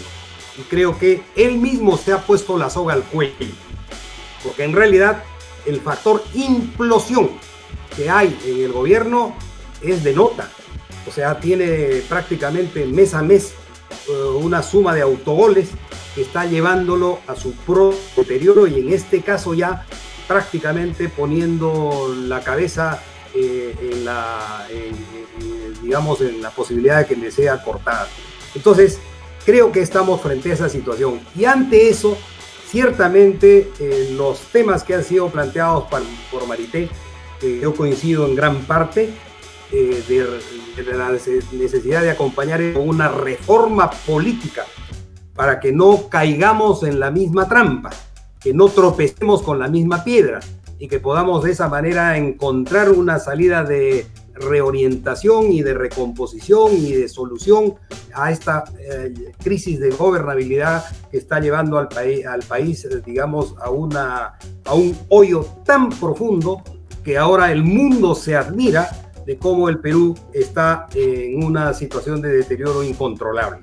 Y 0.57 0.63
creo 0.63 0.99
que 0.99 1.23
él 1.37 1.59
mismo 1.59 1.97
se 1.99 2.13
ha 2.13 2.19
puesto 2.19 2.57
la 2.57 2.71
soga 2.71 2.95
al 2.95 3.03
cuello. 3.03 3.35
Porque 4.43 4.65
en 4.65 4.73
realidad 4.73 5.23
el 5.67 5.81
factor 5.81 6.25
implosión 6.35 7.31
que 7.97 8.09
hay 8.09 8.39
en 8.47 8.65
el 8.65 8.73
gobierno 8.73 9.35
es 9.83 10.03
de 10.05 10.15
nota. 10.15 10.49
O 11.07 11.13
sea, 11.13 11.39
tiene 11.41 12.03
prácticamente 12.09 12.87
mes 12.87 13.15
a 13.15 13.23
mes 13.23 13.53
eh, 13.53 13.55
una 14.43 14.63
suma 14.63 14.95
de 14.95 15.03
autogoles 15.03 15.71
que 16.15 16.23
está 16.23 16.45
llevándolo 16.45 17.21
a 17.27 17.37
su 17.37 17.53
pro 17.53 17.95
deterioro 18.17 18.67
y 18.67 18.81
en 18.81 18.93
este 18.93 19.23
caso 19.23 19.55
ya 19.55 19.87
prácticamente 20.27 21.09
poniendo 21.09 22.15
la 22.17 22.41
cabeza 22.41 23.03
eh, 23.35 23.75
en 23.93 24.05
la, 24.05 24.67
digamos, 25.83 26.21
en 26.21 26.43
la 26.43 26.51
posibilidad 26.51 26.99
de 26.99 27.07
que 27.07 27.17
le 27.17 27.31
sea 27.31 27.63
cortada. 27.63 28.09
Entonces, 28.55 28.99
creo 29.45 29.73
que 29.73 29.81
estamos 29.81 30.21
frente 30.21 30.51
a 30.51 30.55
esa 30.55 30.69
situación. 30.69 31.21
Y 31.37 31.45
ante 31.45 31.89
eso, 31.89 32.17
ciertamente 32.69 33.71
eh, 33.79 34.11
los 34.17 34.41
temas 34.53 34.85
que 34.85 34.95
han 34.95 35.05
sido 35.05 35.29
planteados 35.29 35.85
por, 35.85 36.03
por 36.31 36.47
Marité, 36.47 36.89
que 37.41 37.61
yo 37.61 37.75
coincido 37.75 38.27
en 38.27 38.35
gran 38.35 38.61
parte, 38.63 39.11
eh, 39.73 40.03
de, 40.77 40.83
la 40.93 41.11
necesidad 41.11 42.03
de 42.03 42.11
acompañar 42.11 42.61
una 42.77 43.09
reforma 43.09 43.91
política 43.91 44.65
para 45.35 45.61
que 45.61 45.73
no 45.73 46.09
caigamos 46.09 46.83
en 46.83 46.99
la 46.99 47.11
misma 47.11 47.49
trampa, 47.49 47.91
que 48.41 48.53
no 48.53 48.69
tropecemos 48.69 49.43
con 49.43 49.59
la 49.59 49.69
misma 49.69 50.03
piedra 50.03 50.41
y 50.79 50.89
que 50.89 50.99
podamos 50.99 51.45
de 51.45 51.53
esa 51.53 51.69
manera 51.69 52.17
encontrar 52.17 52.91
una 52.91 53.19
salida 53.19 53.63
de 53.63 54.07
reorientación 54.35 55.53
y 55.53 55.63
de 55.63 55.75
recomposición 55.75 56.73
y 56.75 56.93
de 56.93 57.09
solución 57.09 57.75
a 58.15 58.31
esta 58.33 58.65
eh, 58.79 59.33
crisis 59.43 59.79
de 59.79 59.91
gobernabilidad 59.91 60.85
que 61.11 61.19
está 61.19 61.41
llevando 61.41 61.79
al, 61.79 61.89
país 61.89 62.27
al 62.27 62.43
país, 62.43 62.89
digamos, 63.05 63.55
a, 63.61 63.71
una, 63.71 64.39
a 64.65 64.75
un 64.75 64.97
hoyo 65.11 65.47
tan 65.65 65.91
profundo 65.91 66.63
que 67.05 67.19
ahora 67.19 67.53
el 67.53 67.63
mundo 67.63 68.15
se 68.15 68.37
admira 68.37 69.10
cómo 69.39 69.69
el 69.69 69.79
Perú 69.79 70.17
está 70.33 70.87
en 70.95 71.45
una 71.45 71.73
situación 71.75 72.21
de 72.21 72.33
deterioro 72.33 72.83
incontrolable. 72.83 73.61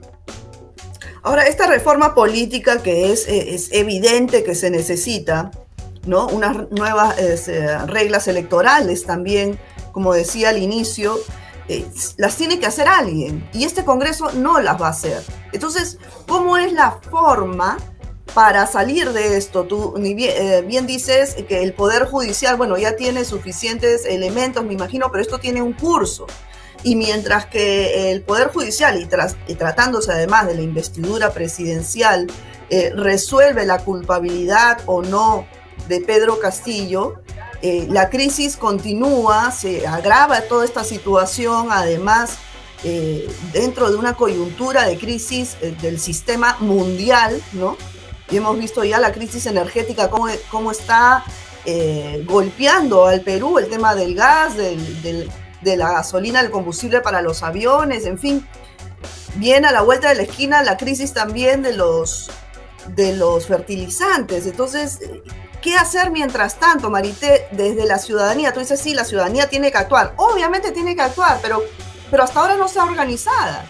Ahora, 1.24 1.46
esta 1.46 1.68
reforma 1.68 2.16
política 2.16 2.82
que 2.82 3.12
es, 3.12 3.28
eh, 3.28 3.58
evidente 3.72 4.44
que 4.44 4.56
se 4.56 4.70
necesita, 4.70 5.52
¿no? 6.06 6.28
Unas 6.28 6.72
nuevas 6.72 7.18
eh, 7.20 7.78
reglas 7.86 8.30
electorales 8.30 9.06
también, 9.06 9.60
como 9.92 10.14
decía 10.14 10.50
al 10.50 10.58
inicio, 10.58 11.18
eh, 11.68 11.86
las 12.16 12.38
tiene 12.38 12.60
que 12.60 12.66
hacer 12.66 12.88
alguien 12.88 13.46
y 13.54 13.66
este 13.66 13.84
Congreso 13.84 14.32
no 14.32 14.62
las 14.62 14.82
va 14.82 14.88
a 14.88 14.92
hacer. 14.92 15.22
Entonces, 15.52 16.00
¿cómo 16.28 16.56
es 16.56 16.72
la 16.72 16.92
forma 17.12 17.78
para 18.34 18.68
salir 18.68 19.14
de 19.14 19.38
esto, 19.38 19.66
tú 19.66 19.94
eh, 19.98 20.64
bien, 20.66 20.88
dices 20.88 21.36
que 21.48 21.64
el 21.64 21.74
Poder 21.74 22.06
Judicial, 22.06 22.58
bueno, 22.58 22.78
ya 22.78 22.96
tiene 22.96 23.26
suficientes 23.26 24.06
elementos, 24.06 24.64
me 24.64 24.74
imagino, 24.74 25.10
pero 25.12 25.22
esto 25.22 25.40
tiene 25.40 25.62
un 25.62 25.74
curso. 25.74 26.28
Y 26.84 26.96
mientras 26.96 27.48
que 27.48 28.12
el 28.12 28.22
Poder 28.22 28.50
Judicial, 28.50 29.00
y, 29.48 29.56
tratándose 29.56 30.12
además 30.12 30.48
de 30.48 30.56
la 30.56 30.62
investidura 30.62 31.32
presidencial, 31.32 32.28
eh, 32.70 32.92
resuelve 32.96 33.66
la 33.66 33.80
culpabilidad 33.80 34.80
o 34.86 35.02
no 35.02 35.48
de 35.88 36.02
Pedro 36.02 36.40
Castillo, 36.40 37.22
eh, 37.62 37.88
la 37.90 38.10
crisis 38.10 38.56
continúa, 38.56 39.52
se 39.52 39.88
agrava 39.88 40.42
toda 40.42 40.64
esta 40.66 40.84
situación, 40.84 41.68
además 41.72 42.38
dentro 43.54 43.90
de 43.90 43.98
una 43.98 44.14
coyuntura 44.14 44.86
de 44.86 45.00
crisis 45.00 45.58
del 45.82 46.00
sistema 46.00 46.58
mundial, 46.60 47.42
¿no? 47.54 47.76
Y 48.30 48.38
hemos 48.38 48.58
visto 48.58 48.84
ya 48.84 49.00
la 49.00 49.12
crisis 49.12 49.46
energética, 49.46 50.10
cómo, 50.10 50.28
cómo 50.50 50.72
está 50.72 51.24
eh, 51.66 52.24
golpeando 52.26 53.06
al 53.06 53.22
Perú, 53.22 53.58
el 53.58 53.70
tema 53.70 53.96
del 53.96 54.16
gas, 54.16 54.56
del, 54.56 55.32
de 55.62 55.78
la 55.78 55.92
gasolina, 55.92 56.42
del 56.42 56.52
combustible 56.52 57.02
para 57.02 57.22
los 57.22 57.44
aviones, 57.44 58.06
en 58.06 58.18
fin. 58.18 58.48
Viene 59.36 59.68
a 59.68 59.72
la 59.72 59.82
vuelta 59.82 60.10
de 60.10 60.16
la 60.16 60.24
esquina 60.24 60.64
la 60.64 60.78
crisis 60.78 61.14
también 61.14 61.62
de 61.62 61.74
los, 61.74 62.30
de 62.96 63.14
los 63.16 63.48
fertilizantes. 63.48 64.46
Entonces, 64.46 65.00
¿qué 65.62 65.76
hacer 65.76 66.12
mientras 66.12 66.60
tanto, 66.60 66.90
Marité, 66.90 67.48
desde 67.52 67.86
la 67.86 68.00
ciudadanía? 68.00 68.54
Tú 68.54 68.60
dices, 68.60 68.80
sí, 68.80 68.94
la 68.94 69.06
ciudadanía 69.06 69.48
tiene 69.50 69.72
que 69.72 69.78
actuar. 69.78 70.14
Obviamente 70.18 70.72
tiene 70.72 70.96
que 70.96 71.02
actuar, 71.02 71.40
pero, 71.42 71.62
pero 72.10 72.24
hasta 72.24 72.40
ahora 72.40 72.56
no 72.56 72.66
está 72.66 72.84
organizada. 72.84 73.66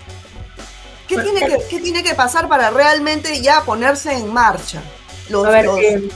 ¿Qué, 1.07 1.17
tiene 1.21 1.39
que, 1.39 1.57
¿Qué 1.69 1.79
tiene 1.79 2.03
que 2.03 2.13
pasar 2.15 2.47
para 2.47 2.69
realmente 2.69 3.41
ya 3.41 3.63
ponerse 3.63 4.13
en 4.13 4.31
marcha? 4.31 4.81
Los, 5.29 5.47
eh, 5.47 6.09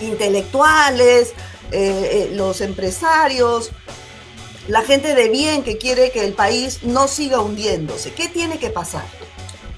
intelectuales, 0.00 1.32
eh, 1.72 2.28
eh, 2.30 2.30
los 2.32 2.60
empresarios, 2.60 3.70
la 4.68 4.82
gente 4.82 5.14
de 5.14 5.28
bien 5.28 5.62
que 5.62 5.78
quiere 5.78 6.10
que 6.10 6.24
el 6.24 6.32
país 6.32 6.80
no 6.82 7.08
siga 7.08 7.40
hundiéndose. 7.40 8.12
¿Qué 8.12 8.28
tiene 8.28 8.58
que 8.58 8.70
pasar? 8.70 9.04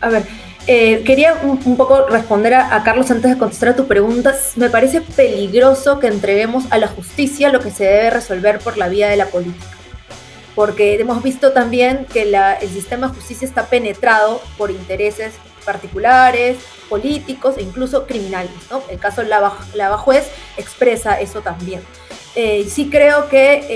A 0.01 0.09
ver, 0.09 0.27
quería 0.67 1.35
un, 1.43 1.77
poco 1.77 2.07
responder 2.07 2.55
a, 2.55 2.83
Carlos 2.85 3.11
antes 3.11 3.31
de 3.31 3.39
contestar 3.39 3.71
a 3.71 3.77
tu 3.77 3.87
pregunta. 3.87 4.37
Me 4.57 4.71
parece 4.71 5.01
peligroso 5.01 5.99
que 5.99 6.09
entreguemos 6.09 6.65
a 6.71 6.79
la 6.79 6.89
justicia 6.89 7.51
lo 7.51 7.61
que 7.61 7.71
se 7.71 7.85
debe 7.85 8.11
resolver 8.11 8.59
por 8.59 8.77
la 8.77 8.89
vía 8.89 9.09
de 9.09 9.17
la 9.17 9.27
política. 9.27 9.78
Porque 10.59 11.01
hemos 11.01 11.23
visto 11.23 11.53
también 11.53 12.05
que 12.13 12.23
el 12.23 12.69
sistema 12.69 13.07
de 13.07 13.15
justicia 13.15 13.47
está 13.47 13.67
penetrado 13.67 14.43
por 14.57 14.73
intereses 14.73 15.35
particulares, 15.65 16.57
políticos 16.89 17.55
e 17.59 17.63
incluso 17.63 18.09
criminales. 18.09 18.51
¿no? 18.69 18.83
El 18.91 18.99
caso 18.99 19.23
Lava, 19.23 19.57
Lava 19.75 19.99
Juez 19.99 20.29
expresa 20.57 21.21
eso 21.21 21.43
también. 21.43 21.81
Eh, 22.35 22.67
sí 22.69 22.91
creo 22.91 23.29
que 23.29 23.67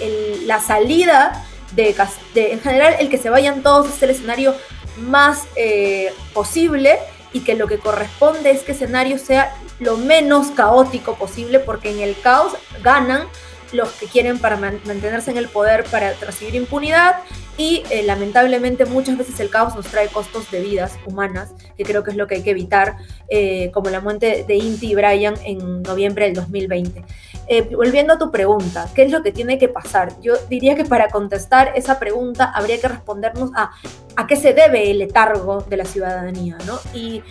eh, 0.00 0.40
la 0.46 0.58
salida 0.58 1.44
de, 1.72 1.94
en 2.34 2.60
general, 2.62 2.96
el 2.98 3.10
que 3.10 3.18
se 3.18 3.28
vayan 3.28 3.62
todos 3.62 3.94
es 3.94 4.02
el 4.02 4.08
escenario 4.08 4.54
más 4.96 5.42
eh, 5.54 6.14
posible 6.32 6.98
y 7.34 7.40
que 7.40 7.56
lo 7.56 7.66
que 7.66 7.76
corresponde 7.76 8.52
es 8.52 8.62
que 8.62 8.72
el 8.72 8.76
escenario 8.76 9.18
sea 9.18 9.54
lo 9.80 9.98
menos 9.98 10.46
caótico 10.52 11.14
posible 11.14 11.58
porque 11.58 11.90
en 11.90 12.00
el 12.00 12.18
caos 12.18 12.54
ganan 12.82 13.28
los 13.72 13.90
que 13.92 14.06
quieren 14.06 14.38
para 14.38 14.56
mantenerse 14.56 15.30
en 15.30 15.36
el 15.36 15.48
poder 15.48 15.84
para 15.84 16.12
recibir 16.14 16.54
impunidad 16.54 17.16
y 17.56 17.82
eh, 17.90 18.02
lamentablemente 18.02 18.86
muchas 18.86 19.18
veces 19.18 19.38
el 19.40 19.50
caos 19.50 19.74
nos 19.76 19.86
trae 19.86 20.08
costos 20.08 20.50
de 20.50 20.60
vidas 20.60 20.98
humanas, 21.06 21.52
que 21.76 21.84
creo 21.84 22.02
que 22.02 22.10
es 22.10 22.16
lo 22.16 22.26
que 22.26 22.36
hay 22.36 22.42
que 22.42 22.50
evitar, 22.50 22.96
eh, 23.28 23.70
como 23.72 23.90
la 23.90 24.00
muerte 24.00 24.44
de 24.46 24.54
Inti 24.56 24.92
y 24.92 24.94
Brian 24.94 25.34
en 25.44 25.82
noviembre 25.82 26.26
del 26.26 26.34
2020. 26.34 27.04
Eh, 27.48 27.62
volviendo 27.74 28.14
a 28.14 28.18
tu 28.18 28.30
pregunta, 28.30 28.88
¿qué 28.94 29.02
es 29.02 29.10
lo 29.10 29.22
que 29.22 29.32
tiene 29.32 29.58
que 29.58 29.68
pasar? 29.68 30.18
Yo 30.22 30.34
diría 30.48 30.76
que 30.76 30.84
para 30.84 31.08
contestar 31.08 31.72
esa 31.74 31.98
pregunta 31.98 32.50
habría 32.54 32.80
que 32.80 32.88
respondernos 32.88 33.50
a 33.54 33.72
a 34.16 34.26
qué 34.26 34.36
se 34.36 34.52
debe 34.52 34.90
el 34.90 34.98
letargo 34.98 35.62
de 35.62 35.76
la 35.76 35.84
ciudadanía, 35.84 36.58
¿no? 36.66 36.78
Y 36.94 37.22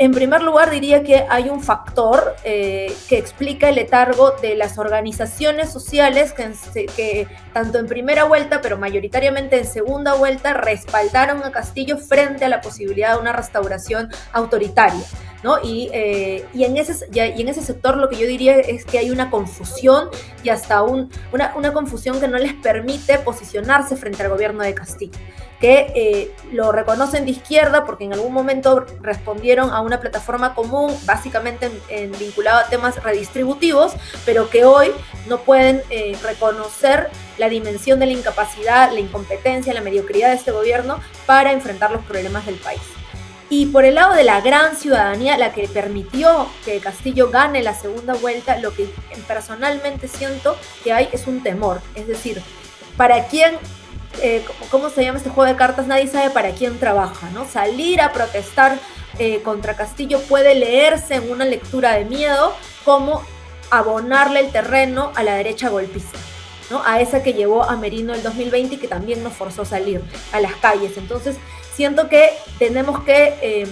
en 0.00 0.12
primer 0.12 0.40
lugar 0.40 0.70
diría 0.70 1.02
que 1.02 1.26
hay 1.28 1.50
un 1.50 1.62
factor 1.62 2.34
que 2.42 2.96
explica 3.10 3.68
el 3.68 3.74
letargo 3.74 4.30
de 4.30 4.54
las 4.54 4.78
organizaciones 4.78 5.70
sociales 5.70 6.32
que, 6.32 6.86
que 6.96 7.28
tanto 7.52 7.78
en 7.78 7.86
primera 7.86 8.24
vuelta, 8.24 8.62
pero 8.62 8.78
mayoritariamente 8.78 9.58
en 9.58 9.66
segunda 9.66 10.14
vuelta 10.14 10.54
respaldaron 10.54 11.44
a 11.44 11.52
Castillo 11.52 11.98
frente 11.98 12.46
a 12.46 12.48
la 12.48 12.62
posibilidad 12.62 13.12
de 13.14 13.20
una 13.20 13.34
restauración 13.34 14.08
autoritaria. 14.32 15.04
¿no? 15.42 15.58
Y, 15.62 15.90
eh, 15.92 16.46
y, 16.54 16.64
en 16.64 16.78
ese, 16.78 17.06
y 17.12 17.18
en 17.18 17.48
ese 17.48 17.60
sector 17.60 17.98
lo 17.98 18.08
que 18.08 18.16
yo 18.16 18.26
diría 18.26 18.56
es 18.56 18.86
que 18.86 18.98
hay 18.98 19.10
una 19.10 19.30
confusión 19.30 20.08
y 20.42 20.48
hasta 20.48 20.82
un, 20.82 21.10
una, 21.30 21.52
una 21.56 21.74
confusión 21.74 22.20
que 22.20 22.28
no 22.28 22.38
les 22.38 22.54
permite 22.54 23.18
posicionarse 23.18 23.96
frente 23.96 24.22
al 24.22 24.30
gobierno 24.30 24.62
de 24.62 24.72
Castillo 24.72 25.18
que 25.60 25.92
eh, 25.94 26.34
lo 26.52 26.72
reconocen 26.72 27.26
de 27.26 27.32
izquierda 27.32 27.84
porque 27.84 28.04
en 28.04 28.14
algún 28.14 28.32
momento 28.32 28.86
respondieron 29.02 29.70
a 29.70 29.82
una 29.82 30.00
plataforma 30.00 30.54
común, 30.54 30.96
básicamente 31.04 31.70
en, 31.88 32.12
vinculado 32.12 32.60
a 32.60 32.68
temas 32.68 33.02
redistributivos, 33.02 33.92
pero 34.24 34.48
que 34.48 34.64
hoy 34.64 34.90
no 35.28 35.40
pueden 35.40 35.82
eh, 35.90 36.16
reconocer 36.22 37.10
la 37.36 37.50
dimensión 37.50 38.00
de 38.00 38.06
la 38.06 38.12
incapacidad, 38.12 38.90
la 38.90 39.00
incompetencia, 39.00 39.74
la 39.74 39.82
mediocridad 39.82 40.30
de 40.30 40.36
este 40.36 40.50
gobierno 40.50 40.98
para 41.26 41.52
enfrentar 41.52 41.90
los 41.90 42.02
problemas 42.04 42.46
del 42.46 42.56
país. 42.56 42.80
Y 43.50 43.66
por 43.66 43.84
el 43.84 43.96
lado 43.96 44.14
de 44.14 44.22
la 44.22 44.40
gran 44.40 44.76
ciudadanía, 44.76 45.36
la 45.36 45.52
que 45.52 45.68
permitió 45.68 46.48
que 46.64 46.78
Castillo 46.78 47.30
gane 47.30 47.62
la 47.62 47.74
segunda 47.74 48.14
vuelta, 48.14 48.58
lo 48.58 48.72
que 48.72 48.88
personalmente 49.26 50.06
siento 50.06 50.56
que 50.84 50.92
hay 50.92 51.08
es 51.12 51.26
un 51.26 51.42
temor. 51.42 51.80
Es 51.96 52.06
decir, 52.06 52.40
¿para 52.96 53.26
quién 53.26 53.58
eh, 54.22 54.44
¿cómo 54.70 54.90
se 54.90 55.04
llama 55.04 55.18
este 55.18 55.30
juego 55.30 55.50
de 55.50 55.56
cartas? 55.56 55.86
Nadie 55.86 56.06
sabe 56.06 56.30
para 56.30 56.50
quién 56.52 56.78
trabaja, 56.78 57.30
¿no? 57.30 57.46
Salir 57.48 58.00
a 58.00 58.12
protestar 58.12 58.78
eh, 59.18 59.40
contra 59.42 59.76
Castillo 59.76 60.20
puede 60.22 60.54
leerse 60.54 61.16
en 61.16 61.30
una 61.30 61.44
lectura 61.44 61.92
de 61.92 62.04
miedo 62.04 62.54
como 62.84 63.22
abonarle 63.70 64.40
el 64.40 64.50
terreno 64.50 65.12
a 65.14 65.22
la 65.22 65.34
derecha 65.34 65.68
golpista. 65.68 66.18
¿no? 66.70 66.82
a 66.84 67.00
esa 67.00 67.20
que 67.22 67.32
llevó 67.32 67.64
a 67.64 67.76
Merino 67.76 68.14
el 68.14 68.22
2020 68.22 68.76
y 68.76 68.78
que 68.78 68.86
también 68.86 69.24
nos 69.24 69.32
forzó 69.32 69.62
a 69.62 69.64
salir 69.64 70.02
a 70.32 70.38
las 70.38 70.54
calles. 70.54 70.96
Entonces, 70.96 71.36
siento 71.74 72.08
que 72.08 72.30
tenemos 72.60 73.02
que 73.02 73.34
em, 73.42 73.68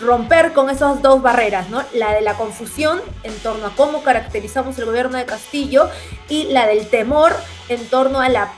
romper 0.00 0.52
con 0.52 0.70
esas 0.70 1.02
dos 1.02 1.22
barreras, 1.22 1.68
¿no? 1.68 1.82
La 1.92 2.14
de 2.14 2.22
la 2.22 2.34
confusión 2.34 3.02
en 3.22 3.36
torno 3.40 3.66
a 3.66 3.76
cómo 3.76 4.02
caracterizamos 4.02 4.78
el 4.78 4.86
gobierno 4.86 5.18
de 5.18 5.26
Castillo 5.26 5.90
y 6.28 6.44
la 6.44 6.66
del 6.66 6.88
temor 6.88 7.36
en 7.68 7.86
torno 7.88 8.20
a 8.20 8.28
la 8.28 8.52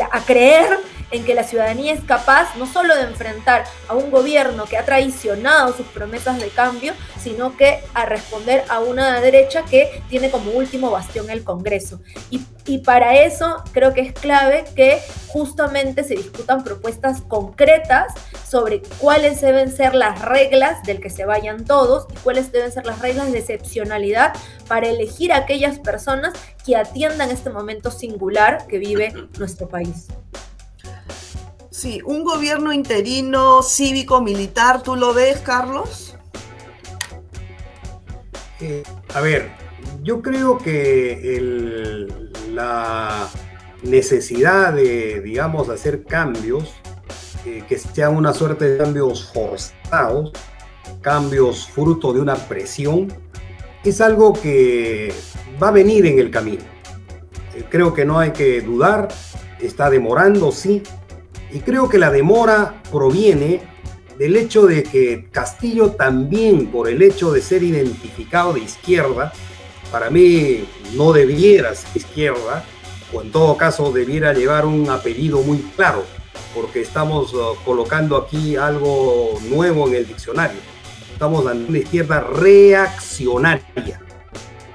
a 0.00 0.20
creer 0.24 0.78
en 1.12 1.24
que 1.24 1.34
la 1.34 1.44
ciudadanía 1.44 1.92
es 1.92 2.02
capaz 2.02 2.56
no 2.56 2.66
solo 2.66 2.96
de 2.96 3.02
enfrentar 3.02 3.64
a 3.88 3.94
un 3.94 4.10
gobierno 4.10 4.64
que 4.64 4.76
ha 4.76 4.84
traicionado 4.84 5.74
sus 5.74 5.86
promesas 5.86 6.40
de 6.40 6.48
cambio, 6.48 6.94
sino 7.20 7.56
que 7.56 7.80
a 7.94 8.06
responder 8.06 8.64
a 8.68 8.80
una 8.80 9.20
derecha 9.20 9.62
que 9.62 10.02
tiene 10.08 10.30
como 10.30 10.50
último 10.52 10.90
bastión 10.90 11.30
el 11.30 11.44
Congreso. 11.44 12.00
Y, 12.30 12.40
para 12.84 13.16
eso 13.22 13.62
creo 13.72 13.92
que 13.92 14.00
es 14.02 14.12
clave 14.12 14.64
que 14.74 15.00
justamente 15.28 16.04
se 16.04 16.14
discutan 16.14 16.62
propuestas 16.62 17.20
concretas 17.22 18.12
sobre 18.48 18.82
cuáles 18.98 19.40
deben 19.40 19.70
ser 19.70 19.94
las 19.94 20.22
reglas 20.22 20.82
del 20.84 21.00
que 21.00 21.10
se 21.10 21.24
vayan 21.24 21.64
todos 21.64 22.06
y 22.12 22.16
cuáles 22.18 22.52
deben 22.52 22.70
ser 22.72 22.86
las 22.86 23.00
reglas 23.00 23.32
de 23.32 23.38
excepcionalidad 23.38 24.32
para 24.68 24.88
elegir 24.88 25.32
a 25.32 25.38
aquellas 25.38 25.80
personas 25.80 26.34
que 26.64 26.76
atiendan 26.76 27.30
este 27.30 27.50
momento 27.50 27.90
singular 27.90 28.66
que 28.68 28.78
vive 28.78 29.12
nuestro 29.38 29.68
país. 29.68 30.06
Sí, 31.72 32.02
un 32.04 32.22
gobierno 32.22 32.70
interino 32.70 33.62
cívico-militar, 33.62 34.82
¿tú 34.82 34.94
lo 34.94 35.14
ves, 35.14 35.38
Carlos? 35.38 36.14
Eh, 38.60 38.82
a 39.14 39.22
ver, 39.22 39.52
yo 40.02 40.20
creo 40.20 40.58
que 40.58 42.06
la 42.52 43.26
necesidad 43.82 44.74
de, 44.74 45.22
digamos, 45.22 45.70
hacer 45.70 46.04
cambios, 46.04 46.74
eh, 47.46 47.64
que 47.66 47.78
sean 47.78 48.16
una 48.16 48.34
suerte 48.34 48.68
de 48.68 48.76
cambios 48.76 49.32
forzados, 49.32 50.30
cambios 51.00 51.70
fruto 51.70 52.12
de 52.12 52.20
una 52.20 52.36
presión, 52.36 53.10
es 53.82 54.02
algo 54.02 54.34
que 54.34 55.10
va 55.60 55.68
a 55.68 55.72
venir 55.72 56.04
en 56.04 56.18
el 56.18 56.30
camino. 56.30 56.64
Eh, 57.54 57.64
creo 57.70 57.94
que 57.94 58.04
no 58.04 58.18
hay 58.18 58.32
que 58.32 58.60
dudar, 58.60 59.08
está 59.58 59.88
demorando, 59.88 60.52
sí, 60.52 60.82
y 61.52 61.60
creo 61.60 61.88
que 61.88 61.98
la 61.98 62.10
demora 62.10 62.82
proviene 62.90 63.60
del 64.18 64.36
hecho 64.36 64.66
de 64.66 64.82
que 64.82 65.28
Castillo 65.30 65.92
también, 65.92 66.68
por 66.68 66.88
el 66.88 67.02
hecho 67.02 67.32
de 67.32 67.42
ser 67.42 67.62
identificado 67.62 68.54
de 68.54 68.60
izquierda, 68.60 69.32
para 69.90 70.10
mí 70.10 70.64
no 70.94 71.12
debiera 71.12 71.74
ser 71.74 71.90
izquierda, 71.94 72.64
o 73.12 73.20
en 73.20 73.30
todo 73.30 73.56
caso 73.56 73.92
debiera 73.92 74.32
llevar 74.32 74.64
un 74.64 74.88
apellido 74.88 75.42
muy 75.42 75.58
claro, 75.76 76.04
porque 76.54 76.80
estamos 76.80 77.34
uh, 77.34 77.56
colocando 77.64 78.16
aquí 78.16 78.56
algo 78.56 79.38
nuevo 79.48 79.88
en 79.88 79.96
el 79.96 80.06
diccionario. 80.06 80.60
Estamos 81.12 81.44
dando 81.44 81.68
una 81.68 81.78
izquierda 81.78 82.20
reaccionaria, 82.20 84.00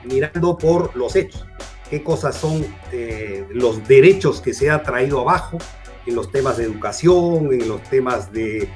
mirando 0.04 0.58
por 0.58 0.96
los 0.96 1.16
hechos, 1.16 1.46
qué 1.90 2.04
cosas 2.04 2.36
son 2.36 2.66
eh, 2.92 3.46
los 3.52 3.88
derechos 3.88 4.40
que 4.40 4.54
se 4.54 4.70
ha 4.70 4.84
traído 4.84 5.22
abajo, 5.22 5.58
en 6.08 6.16
los 6.16 6.32
temas 6.32 6.58
de 6.58 6.64
educación, 6.64 7.54
en 7.54 7.68
los 7.68 7.84
temas 7.84 8.32
de 8.32 8.68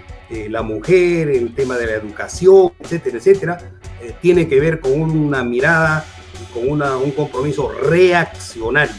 la 0.50 0.62
mujer, 0.62 1.30
en 1.30 1.44
el 1.44 1.56
tema 1.56 1.78
de 1.78 1.88
la 1.88 1.94
educación, 1.94 2.72
etcétera, 2.80 3.17
etcétera, 3.17 3.58
eh, 4.02 4.13
tiene 4.22 4.48
que 4.48 4.60
ver 4.60 4.80
con 4.80 4.94
una 5.02 5.44
mirada, 5.44 6.06
con 6.54 6.70
una, 6.70 6.96
un 6.98 7.12
compromiso 7.12 7.70
reaccionario. 7.70 8.96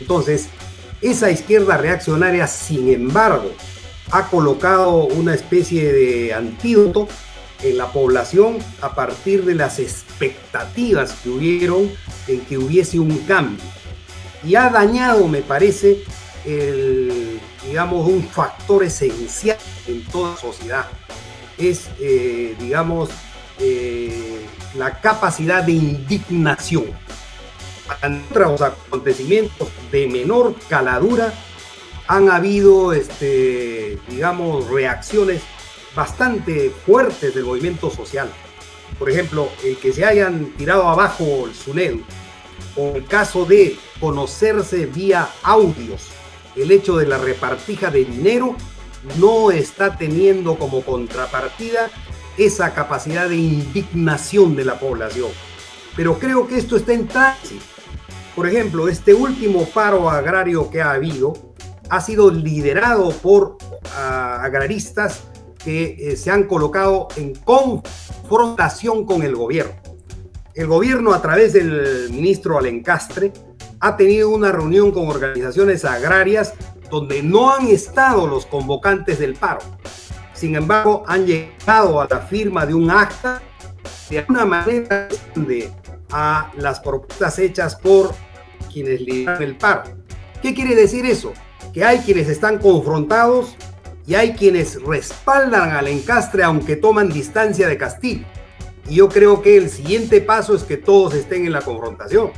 Entonces, 0.00 0.48
esa 1.02 1.30
izquierda 1.30 1.76
reaccionaria, 1.76 2.46
sin 2.46 2.88
embargo, 2.90 3.50
ha 4.10 4.28
colocado 4.28 5.04
una 5.04 5.34
especie 5.34 5.92
de 5.92 6.32
antídoto 6.32 7.08
en 7.62 7.76
la 7.76 7.92
población 7.92 8.58
a 8.80 8.94
partir 8.94 9.44
de 9.44 9.54
las 9.54 9.78
expectativas 9.78 11.12
que 11.22 11.30
hubieron 11.30 11.90
en 12.28 12.40
que 12.40 12.56
hubiese 12.58 12.98
un 12.98 13.18
cambio 13.20 13.64
y 14.44 14.54
ha 14.54 14.68
dañado, 14.70 15.26
me 15.28 15.42
parece, 15.42 16.04
el, 16.46 17.40
digamos, 17.66 18.08
un 18.08 18.22
factor 18.26 18.84
esencial 18.84 19.58
en 19.86 20.04
toda 20.04 20.36
sociedad. 20.36 20.86
Es, 21.58 21.88
eh, 22.00 22.54
digamos, 22.58 23.10
eh, 23.58 24.46
la 24.74 25.00
capacidad 25.00 25.64
de 25.64 25.72
indignación 25.72 26.84
ante 28.02 28.38
los 28.38 28.60
acontecimientos 28.60 29.68
de 29.90 30.08
menor 30.08 30.54
caladura 30.68 31.32
han 32.08 32.30
habido, 32.30 32.92
este, 32.92 33.98
digamos, 34.08 34.68
reacciones 34.68 35.42
bastante 35.94 36.70
fuertes 36.84 37.34
del 37.34 37.44
movimiento 37.44 37.90
social. 37.90 38.30
Por 38.98 39.10
ejemplo, 39.10 39.48
el 39.64 39.76
que 39.78 39.92
se 39.92 40.04
hayan 40.04 40.52
tirado 40.56 40.86
abajo 40.88 41.46
el 41.46 41.54
SUNED, 41.54 41.96
o 42.76 42.96
el 42.96 43.04
caso 43.06 43.44
de 43.44 43.76
conocerse 43.98 44.86
vía 44.86 45.28
audios, 45.42 46.10
el 46.56 46.70
hecho 46.70 46.96
de 46.96 47.06
la 47.06 47.18
repartija 47.18 47.90
de 47.90 48.04
dinero 48.04 48.56
no 49.18 49.50
está 49.50 49.96
teniendo 49.96 50.56
como 50.58 50.82
contrapartida 50.82 51.90
esa 52.36 52.74
capacidad 52.74 53.28
de 53.28 53.36
indignación 53.36 54.56
de 54.56 54.64
la 54.64 54.78
población. 54.78 55.30
Pero 55.94 56.18
creo 56.18 56.46
que 56.46 56.58
esto 56.58 56.76
está 56.76 56.92
en 56.92 57.06
tránsito. 57.06 57.64
Por 58.34 58.46
ejemplo, 58.46 58.88
este 58.88 59.14
último 59.14 59.64
paro 59.66 60.10
agrario 60.10 60.70
que 60.70 60.82
ha 60.82 60.92
habido 60.92 61.32
ha 61.88 62.00
sido 62.00 62.30
liderado 62.30 63.10
por 63.10 63.56
ah, 63.94 64.40
agraristas 64.42 65.22
que 65.64 65.96
eh, 65.98 66.16
se 66.16 66.30
han 66.30 66.44
colocado 66.44 67.08
en 67.16 67.34
confrontación 67.34 69.06
con 69.06 69.22
el 69.22 69.34
gobierno. 69.34 69.74
El 70.54 70.66
gobierno 70.66 71.12
a 71.12 71.22
través 71.22 71.52
del 71.52 72.10
ministro 72.10 72.58
Alencastre 72.58 73.32
ha 73.80 73.96
tenido 73.96 74.30
una 74.30 74.52
reunión 74.52 74.90
con 74.92 75.08
organizaciones 75.08 75.84
agrarias 75.84 76.54
donde 76.90 77.22
no 77.22 77.52
han 77.52 77.66
estado 77.68 78.26
los 78.26 78.46
convocantes 78.46 79.18
del 79.18 79.34
paro. 79.34 79.60
Sin 80.32 80.54
embargo, 80.54 81.04
han 81.06 81.26
llegado 81.26 82.00
a 82.00 82.06
la 82.08 82.20
firma 82.20 82.66
de 82.66 82.74
un 82.74 82.90
acta 82.90 83.42
de 84.10 84.18
alguna 84.20 84.44
manera 84.44 85.08
a 86.10 86.52
las 86.56 86.80
propuestas 86.80 87.38
hechas 87.38 87.74
por 87.76 88.14
quienes 88.72 89.00
lideran 89.00 89.42
el 89.42 89.56
paro. 89.56 89.84
¿Qué 90.42 90.54
quiere 90.54 90.74
decir 90.74 91.06
eso? 91.06 91.32
Que 91.72 91.84
hay 91.84 91.98
quienes 92.00 92.28
están 92.28 92.58
confrontados 92.58 93.56
y 94.06 94.14
hay 94.14 94.34
quienes 94.34 94.80
respaldan 94.82 95.70
al 95.70 95.88
encastre 95.88 96.42
aunque 96.42 96.76
toman 96.76 97.08
distancia 97.08 97.66
de 97.68 97.76
Castillo. 97.76 98.24
Y 98.88 98.96
yo 98.96 99.08
creo 99.08 99.42
que 99.42 99.56
el 99.56 99.68
siguiente 99.68 100.20
paso 100.20 100.54
es 100.54 100.62
que 100.62 100.76
todos 100.76 101.14
estén 101.14 101.44
en 101.44 101.52
la 101.52 101.62
confrontación, 101.62 102.30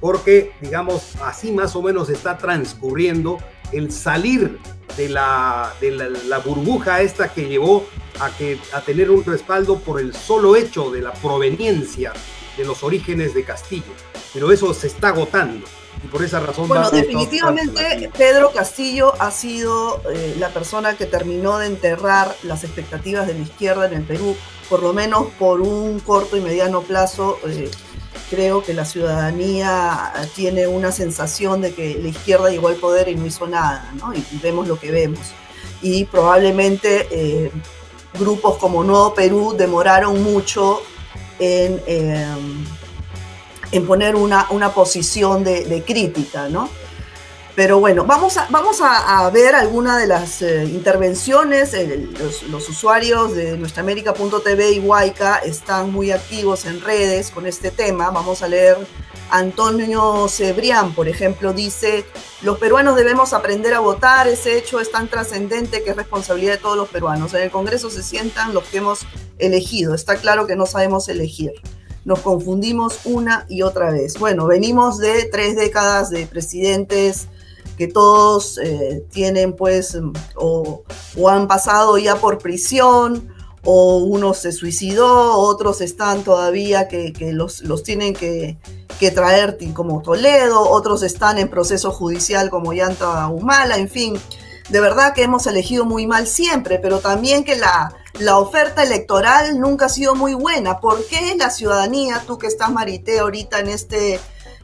porque 0.00 0.52
digamos 0.60 1.14
así 1.22 1.52
más 1.52 1.76
o 1.76 1.82
menos 1.82 2.08
está 2.08 2.38
transcurriendo 2.38 3.38
el 3.72 3.92
salir 3.92 4.58
de 4.96 5.08
la, 5.08 5.72
de 5.80 5.92
la, 5.92 6.38
burbuja 6.38 7.02
esta 7.02 7.32
que 7.32 7.46
llevó 7.46 7.86
a, 8.18 8.30
que, 8.30 8.58
a 8.72 8.80
tener 8.80 9.10
un 9.10 9.24
respaldo 9.24 9.78
por 9.78 10.00
el 10.00 10.14
solo 10.14 10.56
hecho 10.56 10.90
de 10.90 11.02
la 11.02 11.12
proveniencia 11.12 12.12
de 12.56 12.64
los 12.64 12.82
orígenes 12.82 13.34
de 13.34 13.44
Castillo. 13.44 13.92
Pero 14.34 14.50
eso 14.50 14.74
se 14.74 14.88
está 14.88 15.08
agotando 15.08 15.66
y 16.02 16.08
por 16.08 16.22
esa 16.22 16.40
razón... 16.40 16.68
Bueno, 16.68 16.90
definitivamente 16.90 18.10
Pedro 18.16 18.50
Castillo 18.52 19.14
ha 19.18 19.30
sido 19.30 20.00
eh, 20.12 20.36
la 20.38 20.48
persona 20.48 20.96
que 20.96 21.06
terminó 21.06 21.58
de 21.58 21.66
enterrar 21.66 22.34
las 22.42 22.64
expectativas 22.64 23.26
de 23.26 23.34
la 23.34 23.40
izquierda 23.40 23.86
en 23.86 23.94
el 23.94 24.02
Perú, 24.02 24.36
por 24.68 24.82
lo 24.82 24.92
menos 24.92 25.26
por 25.38 25.60
un 25.60 26.00
corto 26.00 26.36
y 26.36 26.40
mediano 26.40 26.82
plazo. 26.82 27.38
Eh, 27.46 27.70
creo 28.30 28.62
que 28.62 28.72
la 28.72 28.84
ciudadanía 28.84 30.12
tiene 30.34 30.68
una 30.68 30.92
sensación 30.92 31.60
de 31.60 31.74
que 31.74 31.98
la 32.00 32.08
izquierda 32.08 32.48
llegó 32.48 32.68
al 32.68 32.76
poder 32.76 33.08
y 33.08 33.16
no 33.16 33.26
hizo 33.26 33.46
nada, 33.46 33.90
¿no? 33.98 34.14
Y, 34.14 34.24
vemos 34.40 34.68
lo 34.68 34.78
que 34.78 34.90
vemos. 34.90 35.20
Y 35.82 36.04
probablemente 36.04 37.08
eh, 37.10 37.50
grupos 38.18 38.56
como 38.58 38.84
Nuevo 38.84 39.12
Perú 39.14 39.54
demoraron 39.58 40.22
mucho 40.22 40.80
en, 41.38 41.82
em, 41.86 42.64
en 43.72 43.86
poner 43.86 44.16
una, 44.16 44.46
una 44.50 44.72
posición 44.72 45.44
de, 45.44 45.82
crítica, 45.86 46.48
¿no? 46.48 46.68
Pero 47.56 47.80
bueno, 47.80 48.04
vamos 48.04 48.36
a, 48.36 48.46
vamos 48.50 48.80
a, 48.80 49.28
ver 49.30 49.54
algunas 49.54 50.00
de 50.00 50.06
las 50.06 50.40
eh, 50.42 50.64
intervenciones. 50.64 51.74
los, 52.18 52.44
los, 52.44 52.68
usuarios 52.68 53.34
de 53.34 53.56
nuestraamérica.tv 53.56 54.72
y 54.72 54.78
Huayca 54.78 55.38
están 55.38 55.92
muy 55.92 56.12
activos 56.12 56.64
en 56.64 56.80
redes 56.80 57.30
con 57.30 57.46
este 57.46 57.70
tema. 57.70 58.10
Vamos 58.10 58.42
a 58.42 58.48
leer. 58.48 58.78
Antonio 59.32 60.26
Cebrián, 60.28 60.92
por 60.92 61.08
ejemplo, 61.08 61.52
dice, 61.52 62.04
los 62.42 62.58
peruanos 62.58 62.96
debemos 62.96 63.32
aprender 63.32 63.74
a 63.74 63.80
votar, 63.80 64.26
ese 64.26 64.58
hecho 64.58 64.80
es 64.80 64.90
tan 64.90 65.06
trascendente 65.06 65.84
que 65.84 65.90
es 65.90 65.96
responsabilidad 65.96 66.54
de 66.54 66.58
todos 66.58 66.76
los 66.76 66.88
peruanos. 66.88 67.32
En 67.34 67.42
el 67.42 67.50
Congreso 67.52 67.90
se 67.90 68.02
sientan 68.02 68.52
los 68.54 68.64
que 68.64 68.78
hemos 68.78 69.06
elegido, 69.38 69.94
está 69.94 70.16
claro 70.16 70.48
que 70.48 70.56
no 70.56 70.66
sabemos 70.66 71.08
elegir 71.08 71.52
nos 72.04 72.20
confundimos 72.20 73.00
una 73.04 73.44
y 73.48 73.62
otra 73.62 73.90
vez. 73.90 74.18
Bueno, 74.18 74.46
venimos 74.46 74.98
de 74.98 75.26
tres 75.26 75.54
décadas 75.56 76.10
de 76.10 76.26
presidentes 76.26 77.28
que 77.80 77.88
todos 77.88 78.58
eh, 78.58 79.06
tienen 79.10 79.56
pues 79.56 79.96
o, 80.36 80.84
han 81.26 81.48
pasado 81.48 81.96
ya 81.96 82.16
por 82.16 82.36
prisión 82.36 83.34
o 83.64 83.96
uno 84.00 84.34
se 84.34 84.52
suicidó, 84.52 85.32
otros 85.38 85.80
están 85.80 86.22
todavía 86.22 86.88
que, 86.88 87.14
los, 87.32 87.62
los, 87.62 87.82
tienen 87.82 88.12
que, 88.12 88.58
que, 88.98 89.10
traer 89.10 89.56
como 89.72 90.02
Toledo, 90.02 90.60
otros 90.60 91.02
están 91.02 91.38
en 91.38 91.48
proceso 91.48 91.90
judicial 91.90 92.50
como 92.50 92.74
Yanta 92.74 93.28
Humala, 93.28 93.78
en 93.78 93.88
fin, 93.88 94.20
de 94.68 94.80
verdad 94.80 95.14
que 95.14 95.22
hemos 95.22 95.46
elegido 95.46 95.86
muy 95.86 96.06
mal 96.06 96.26
siempre, 96.26 96.78
pero 96.80 96.98
también 96.98 97.44
que 97.44 97.56
la, 97.56 97.94
la 98.18 98.36
oferta 98.36 98.82
electoral 98.82 99.58
nunca 99.58 99.86
ha 99.86 99.88
sido 99.88 100.14
muy 100.14 100.34
buena. 100.34 100.80
¿Por 100.80 101.06
qué 101.06 101.34
la 101.38 101.48
ciudadanía, 101.48 102.24
tú 102.26 102.36
que 102.36 102.46
estás 102.46 102.70
Marité 102.70 103.20
ahorita 103.20 103.60
en 103.60 103.68
este, 103.68 104.20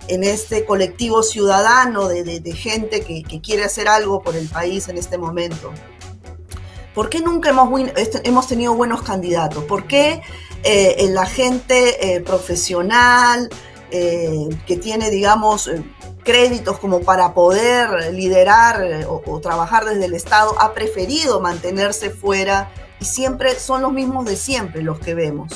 en 0.08 0.24
este 0.24 0.64
colectivo 0.64 1.22
ciudadano 1.22 2.08
de, 2.08 2.52
gente 2.52 3.02
que, 3.02 3.40
quiere 3.40 3.64
hacer 3.64 3.88
algo 3.88 4.22
por 4.22 4.36
el 4.36 4.48
país 4.48 4.88
en 4.88 4.98
este 4.98 5.18
momento? 5.18 5.72
¿Por 6.94 7.10
qué 7.10 7.20
nunca 7.20 7.50
hemos, 7.50 7.68
este, 7.96 8.26
hemos 8.26 8.46
tenido 8.46 8.74
buenos 8.74 9.02
candidatos? 9.02 9.64
¿Por 9.64 9.86
qué 9.86 10.22
eh, 10.62 11.08
la 11.10 11.26
gente 11.26 12.14
eh, 12.14 12.20
profesional 12.20 13.50
eh, 13.90 14.48
que 14.66 14.76
tiene, 14.76 15.10
digamos, 15.10 15.70
créditos 16.24 16.78
como 16.80 17.02
para 17.02 17.34
poder 17.34 18.12
liderar 18.12 19.06
o, 19.08 19.40
trabajar 19.40 19.84
desde 19.84 20.06
el 20.06 20.14
Estado, 20.14 20.56
ha 20.58 20.74
preferido 20.74 21.40
mantenerse 21.40 22.10
fuera 22.10 22.68
y 22.98 23.04
siempre 23.04 23.54
son 23.60 23.82
los 23.82 23.92
mismos 23.92 24.24
de 24.24 24.34
siempre 24.34 24.82
los 24.82 24.98
que 24.98 25.14
vemos. 25.14 25.52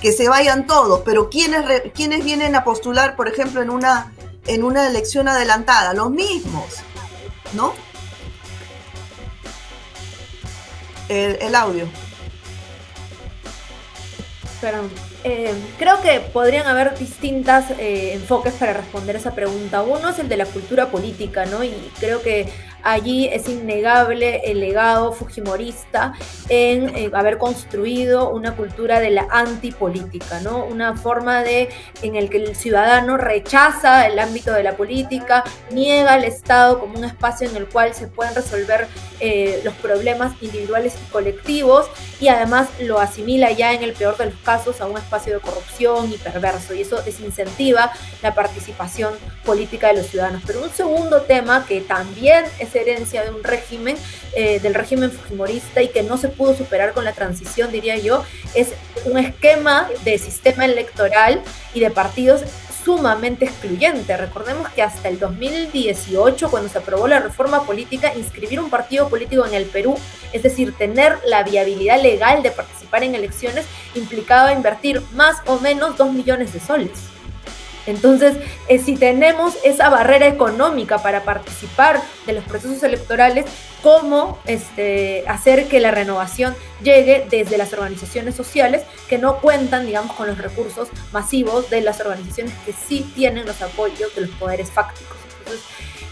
Que 0.00 0.12
se 0.12 0.28
vayan 0.28 0.66
todos, 0.66 1.02
pero 1.04 1.28
¿quiénes, 1.28 1.64
quiénes 1.94 2.24
vienen 2.24 2.54
a 2.54 2.64
postular, 2.64 3.16
por 3.16 3.28
ejemplo, 3.28 3.60
en 3.60 3.70
una, 3.70 4.12
en 4.46 4.64
una 4.64 4.86
elección 4.86 5.28
adelantada? 5.28 5.92
Los 5.92 6.10
mismos, 6.10 6.76
¿no? 7.52 7.74
El, 11.10 11.54
audio. 11.56 11.88
Perdón. 14.60 14.90
Eh, 15.24 15.52
creo 15.76 16.00
que 16.00 16.20
podrían 16.20 16.68
haber 16.68 16.96
distintas 16.96 17.72
eh, 17.72 18.12
enfoques 18.14 18.54
para 18.54 18.74
responder 18.74 19.16
esa 19.16 19.34
pregunta. 19.34 19.82
Uno 19.82 20.10
es 20.10 20.18
el 20.20 20.28
de 20.28 20.36
la 20.36 20.46
cultura 20.46 20.90
política, 20.90 21.46
¿no? 21.46 21.64
Y 21.64 21.72
creo 21.98 22.22
que 22.22 22.50
allí 22.82 23.28
es 23.28 23.48
innegable 23.48 24.42
el 24.44 24.60
legado 24.60 25.12
fujimorista 25.12 26.14
en 26.48 26.88
eh, 26.96 27.10
haber 27.12 27.38
construido 27.38 28.30
una 28.30 28.56
cultura 28.56 29.00
de 29.00 29.10
la 29.10 29.26
antipolítica, 29.30 30.40
¿no? 30.40 30.64
Una 30.64 30.96
forma 30.96 31.42
de 31.42 31.68
en 32.02 32.16
el 32.16 32.30
que 32.30 32.38
el 32.38 32.56
ciudadano 32.56 33.16
rechaza 33.16 34.06
el 34.06 34.18
ámbito 34.18 34.52
de 34.52 34.62
la 34.62 34.76
política, 34.76 35.44
niega 35.70 36.14
al 36.14 36.24
Estado 36.24 36.78
como 36.78 36.98
un 36.98 37.04
espacio 37.04 37.48
en 37.48 37.56
el 37.56 37.66
cual 37.66 37.94
se 37.94 38.08
pueden 38.08 38.34
resolver 38.34 38.88
eh, 39.20 39.60
los 39.64 39.74
problemas 39.74 40.32
individuales 40.40 40.94
y 40.94 41.10
colectivos 41.10 41.88
y 42.20 42.28
además 42.28 42.68
lo 42.80 42.98
asimila 42.98 43.50
ya 43.52 43.72
en 43.72 43.82
el 43.82 43.92
peor 43.92 44.16
de 44.16 44.26
los 44.26 44.34
casos 44.40 44.80
a 44.80 44.86
un 44.86 44.96
espacio 44.96 45.34
de 45.34 45.40
corrupción 45.40 46.12
y 46.12 46.16
perverso 46.16 46.74
y 46.74 46.82
eso 46.82 47.00
desincentiva 47.02 47.92
la 48.22 48.34
participación 48.34 49.14
política 49.44 49.88
de 49.88 49.94
los 49.94 50.06
ciudadanos. 50.06 50.42
Pero 50.46 50.62
un 50.62 50.70
segundo 50.70 51.22
tema 51.22 51.66
que 51.66 51.80
también 51.80 52.44
es 52.58 52.69
herencia 52.78 53.22
de 53.22 53.30
un 53.30 53.42
régimen, 53.42 53.96
eh, 54.34 54.60
del 54.60 54.74
régimen 54.74 55.10
fujimorista 55.10 55.82
y 55.82 55.88
que 55.88 56.02
no 56.02 56.16
se 56.16 56.28
pudo 56.28 56.54
superar 56.56 56.92
con 56.92 57.04
la 57.04 57.12
transición, 57.12 57.72
diría 57.72 57.96
yo, 57.96 58.24
es 58.54 58.68
un 59.04 59.18
esquema 59.18 59.88
de 60.04 60.18
sistema 60.18 60.64
electoral 60.64 61.42
y 61.74 61.80
de 61.80 61.90
partidos 61.90 62.42
sumamente 62.84 63.44
excluyente. 63.44 64.16
Recordemos 64.16 64.68
que 64.70 64.82
hasta 64.82 65.08
el 65.08 65.18
2018, 65.18 66.50
cuando 66.50 66.68
se 66.68 66.78
aprobó 66.78 67.08
la 67.08 67.20
reforma 67.20 67.64
política, 67.64 68.12
inscribir 68.14 68.60
un 68.60 68.70
partido 68.70 69.08
político 69.08 69.46
en 69.46 69.54
el 69.54 69.66
Perú, 69.66 69.98
es 70.32 70.42
decir, 70.42 70.74
tener 70.76 71.18
la 71.26 71.42
viabilidad 71.42 72.00
legal 72.00 72.42
de 72.42 72.50
participar 72.50 73.04
en 73.04 73.14
elecciones, 73.14 73.66
implicaba 73.94 74.52
invertir 74.52 75.02
más 75.12 75.36
o 75.46 75.58
menos 75.60 75.96
2 75.96 76.12
millones 76.12 76.52
de 76.52 76.60
soles. 76.60 76.90
Entonces, 77.86 78.36
eh, 78.68 78.78
si 78.78 78.96
tenemos 78.96 79.54
esa 79.64 79.88
barrera 79.88 80.26
económica 80.26 80.98
para 81.02 81.24
participar 81.24 82.00
de 82.26 82.32
los 82.32 82.44
procesos 82.44 82.82
electorales, 82.82 83.46
¿cómo 83.82 84.38
este, 84.46 85.24
hacer 85.26 85.66
que 85.66 85.80
la 85.80 85.90
renovación 85.90 86.54
llegue 86.82 87.26
desde 87.30 87.58
las 87.58 87.72
organizaciones 87.72 88.34
sociales 88.34 88.82
que 89.08 89.18
no 89.18 89.38
cuentan, 89.40 89.86
digamos, 89.86 90.14
con 90.16 90.26
los 90.26 90.38
recursos 90.38 90.88
masivos 91.12 91.70
de 91.70 91.80
las 91.80 92.00
organizaciones 92.00 92.52
que 92.64 92.72
sí 92.72 93.10
tienen 93.14 93.46
los 93.46 93.62
apoyos 93.62 94.14
de 94.14 94.22
los 94.22 94.30
poderes 94.30 94.70
fácticos? 94.70 95.16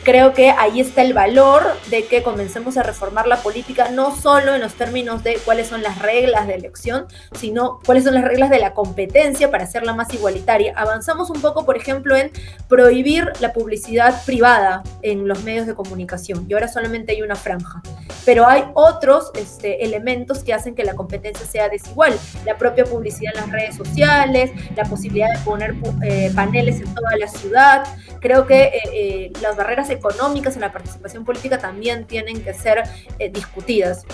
Creo 0.08 0.32
que 0.32 0.48
ahí 0.48 0.80
está 0.80 1.02
el 1.02 1.12
valor 1.12 1.62
de 1.90 2.06
que 2.06 2.22
comencemos 2.22 2.78
a 2.78 2.82
reformar 2.82 3.26
la 3.26 3.42
política, 3.42 3.90
no 3.90 4.16
solo 4.16 4.54
en 4.54 4.62
los 4.62 4.72
términos 4.72 5.22
de 5.22 5.34
cuáles 5.44 5.66
son 5.66 5.82
las 5.82 5.98
reglas 5.98 6.46
de 6.46 6.54
elección, 6.54 7.04
sino 7.38 7.78
cuáles 7.84 8.04
son 8.04 8.14
las 8.14 8.24
reglas 8.24 8.48
de 8.48 8.58
la 8.58 8.72
competencia 8.72 9.50
para 9.50 9.64
hacerla 9.64 9.92
más 9.92 10.14
igualitaria. 10.14 10.72
Avanzamos 10.76 11.28
un 11.28 11.42
poco, 11.42 11.66
por 11.66 11.76
ejemplo, 11.76 12.16
en 12.16 12.30
prohibir 12.68 13.30
la 13.40 13.52
publicidad 13.52 14.24
privada 14.24 14.82
en 15.02 15.28
los 15.28 15.44
medios 15.44 15.66
de 15.66 15.74
comunicación 15.74 16.46
y 16.48 16.54
ahora 16.54 16.68
solamente 16.68 17.12
hay 17.12 17.20
una 17.20 17.36
franja. 17.36 17.82
Pero 18.24 18.46
hay 18.46 18.64
otros 18.72 19.30
este, 19.34 19.84
elementos 19.84 20.42
que 20.42 20.54
hacen 20.54 20.74
que 20.74 20.84
la 20.84 20.94
competencia 20.94 21.46
sea 21.46 21.68
desigual. 21.68 22.18
La 22.46 22.56
propia 22.56 22.84
publicidad 22.84 23.34
en 23.34 23.42
las 23.42 23.50
redes 23.50 23.76
sociales, 23.76 24.52
la 24.74 24.84
posibilidad 24.84 25.28
de 25.34 25.44
poner 25.44 25.74
eh, 26.02 26.32
paneles 26.34 26.80
en 26.80 26.94
toda 26.94 27.14
la 27.18 27.28
ciudad. 27.28 27.84
Creo 28.20 28.46
que 28.46 28.62
eh, 28.64 28.80
eh, 28.92 29.32
las 29.42 29.56
barreras 29.56 29.90
económicas 29.98 30.54
en 30.54 30.62
la 30.62 30.72
participación 30.72 31.24
política 31.24 31.58
también 31.58 32.06
tienen 32.06 32.42
que 32.42 32.54
ser 32.54 32.82
eh, 33.18 33.30
discutidas. 33.30 34.04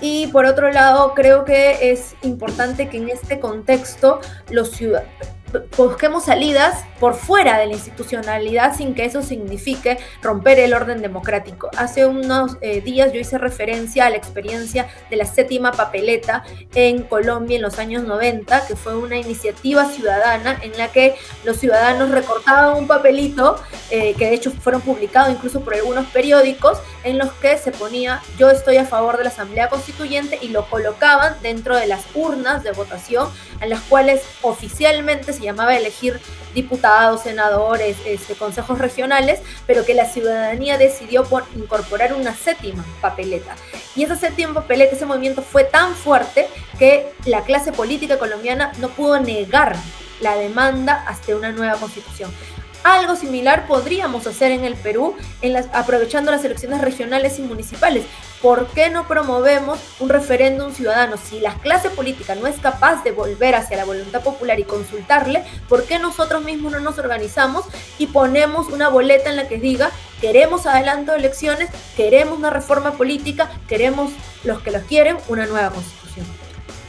Y 0.00 0.26
por 0.26 0.44
otro 0.44 0.70
lado, 0.70 1.14
creo 1.14 1.44
que 1.44 1.90
es 1.90 2.14
importante 2.22 2.88
que 2.88 2.98
en 2.98 3.08
este 3.08 3.40
contexto 3.40 4.20
los 4.50 4.72
ciudadanos 4.72 5.35
busquemos 5.76 6.24
salidas 6.24 6.84
por 7.00 7.14
fuera 7.14 7.58
de 7.58 7.66
la 7.66 7.74
institucionalidad 7.74 8.76
sin 8.76 8.94
que 8.94 9.04
eso 9.04 9.22
signifique 9.22 9.98
romper 10.22 10.58
el 10.58 10.74
orden 10.74 11.02
democrático. 11.02 11.70
Hace 11.76 12.06
unos 12.06 12.56
eh, 12.60 12.80
días 12.80 13.12
yo 13.12 13.20
hice 13.20 13.38
referencia 13.38 14.06
a 14.06 14.10
la 14.10 14.16
experiencia 14.16 14.88
de 15.10 15.16
la 15.16 15.24
séptima 15.24 15.72
papeleta 15.72 16.44
en 16.74 17.02
Colombia 17.02 17.56
en 17.56 17.62
los 17.62 17.78
años 17.78 18.04
90, 18.04 18.66
que 18.66 18.76
fue 18.76 18.96
una 18.96 19.16
iniciativa 19.16 19.84
ciudadana 19.86 20.58
en 20.62 20.76
la 20.78 20.88
que 20.88 21.16
los 21.44 21.58
ciudadanos 21.58 22.10
recortaban 22.10 22.76
un 22.76 22.86
papelito, 22.86 23.56
eh, 23.90 24.14
que 24.14 24.26
de 24.26 24.34
hecho 24.34 24.50
fueron 24.50 24.80
publicados 24.80 25.30
incluso 25.32 25.60
por 25.60 25.74
algunos 25.74 26.06
periódicos, 26.06 26.78
en 27.04 27.18
los 27.18 27.32
que 27.34 27.58
se 27.58 27.72
ponía 27.72 28.22
yo 28.38 28.50
estoy 28.50 28.76
a 28.76 28.84
favor 28.84 29.16
de 29.16 29.24
la 29.24 29.30
Asamblea 29.30 29.68
Constituyente 29.68 30.38
y 30.40 30.48
lo 30.48 30.68
colocaban 30.68 31.36
dentro 31.42 31.76
de 31.76 31.86
las 31.86 32.04
urnas 32.14 32.62
de 32.62 32.72
votación, 32.72 33.28
en 33.60 33.70
las 33.70 33.80
cuales 33.82 34.22
oficialmente 34.42 35.32
se 35.32 35.44
llamaba 35.46 35.76
elegir 35.76 36.20
diputados, 36.54 37.22
senadores, 37.22 37.96
este, 38.06 38.34
consejos 38.34 38.78
regionales, 38.78 39.40
pero 39.66 39.84
que 39.84 39.94
la 39.94 40.06
ciudadanía 40.06 40.78
decidió 40.78 41.24
por 41.24 41.44
incorporar 41.54 42.14
una 42.14 42.34
séptima 42.34 42.84
papeleta. 43.00 43.56
Y 43.94 44.04
esa 44.04 44.16
séptima 44.16 44.54
papeleta, 44.54 44.96
ese 44.96 45.06
movimiento 45.06 45.42
fue 45.42 45.64
tan 45.64 45.94
fuerte 45.94 46.48
que 46.78 47.12
la 47.24 47.42
clase 47.42 47.72
política 47.72 48.18
colombiana 48.18 48.72
no 48.78 48.88
pudo 48.88 49.20
negar 49.20 49.76
la 50.20 50.36
demanda 50.36 51.04
hasta 51.06 51.36
una 51.36 51.52
nueva 51.52 51.76
constitución. 51.76 52.30
Algo 52.82 53.16
similar 53.16 53.66
podríamos 53.66 54.26
hacer 54.28 54.52
en 54.52 54.64
el 54.64 54.76
Perú, 54.76 55.16
aprovechando 55.72 56.30
las 56.30 56.44
elecciones 56.44 56.80
regionales 56.80 57.38
y 57.38 57.42
municipales. 57.42 58.04
¿Por 58.46 58.68
qué 58.68 58.90
no 58.90 59.08
promovemos 59.08 59.80
un 59.98 60.08
referéndum 60.08 60.72
ciudadano? 60.72 61.16
Si 61.16 61.40
la 61.40 61.54
clase 61.58 61.90
política 61.90 62.36
no 62.36 62.46
es 62.46 62.60
capaz 62.60 63.02
de 63.02 63.10
volver 63.10 63.56
hacia 63.56 63.76
la 63.76 63.84
voluntad 63.84 64.22
popular 64.22 64.60
y 64.60 64.62
consultarle, 64.62 65.42
¿por 65.68 65.82
qué 65.82 65.98
nosotros 65.98 66.44
mismos 66.44 66.70
no 66.70 66.78
nos 66.78 66.96
organizamos 66.96 67.64
y 67.98 68.06
ponemos 68.06 68.68
una 68.68 68.88
boleta 68.88 69.30
en 69.30 69.34
la 69.34 69.48
que 69.48 69.58
diga 69.58 69.90
queremos 70.20 70.64
adelanto 70.66 71.10
de 71.10 71.18
elecciones, 71.18 71.70
queremos 71.96 72.38
una 72.38 72.50
reforma 72.50 72.92
política, 72.92 73.50
queremos 73.66 74.12
los 74.44 74.62
que 74.62 74.70
los 74.70 74.84
quieren 74.84 75.16
una 75.26 75.46
nueva 75.46 75.70
constitución? 75.70 76.24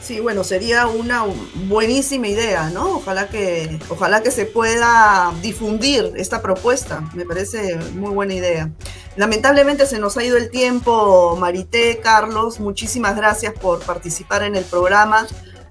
Sí, 0.00 0.20
bueno, 0.20 0.44
sería 0.44 0.86
una 0.86 1.26
buenísima 1.66 2.28
idea, 2.28 2.70
¿no? 2.70 2.98
Ojalá 2.98 3.28
que, 3.28 3.78
ojalá 3.90 4.22
que 4.22 4.30
se 4.30 4.46
pueda 4.46 5.34
difundir 5.42 6.12
esta 6.16 6.40
propuesta. 6.40 7.02
Me 7.14 7.26
parece 7.26 7.76
muy 7.94 8.12
buena 8.12 8.32
idea. 8.32 8.70
Lamentablemente 9.18 9.84
se 9.84 9.98
nos 9.98 10.16
ha 10.16 10.22
ido 10.22 10.36
el 10.36 10.48
tiempo, 10.48 11.36
Marité, 11.40 11.98
Carlos. 11.98 12.60
Muchísimas 12.60 13.16
gracias 13.16 13.52
por 13.52 13.80
participar 13.80 14.44
en 14.44 14.54
el 14.54 14.62
programa. 14.62 15.26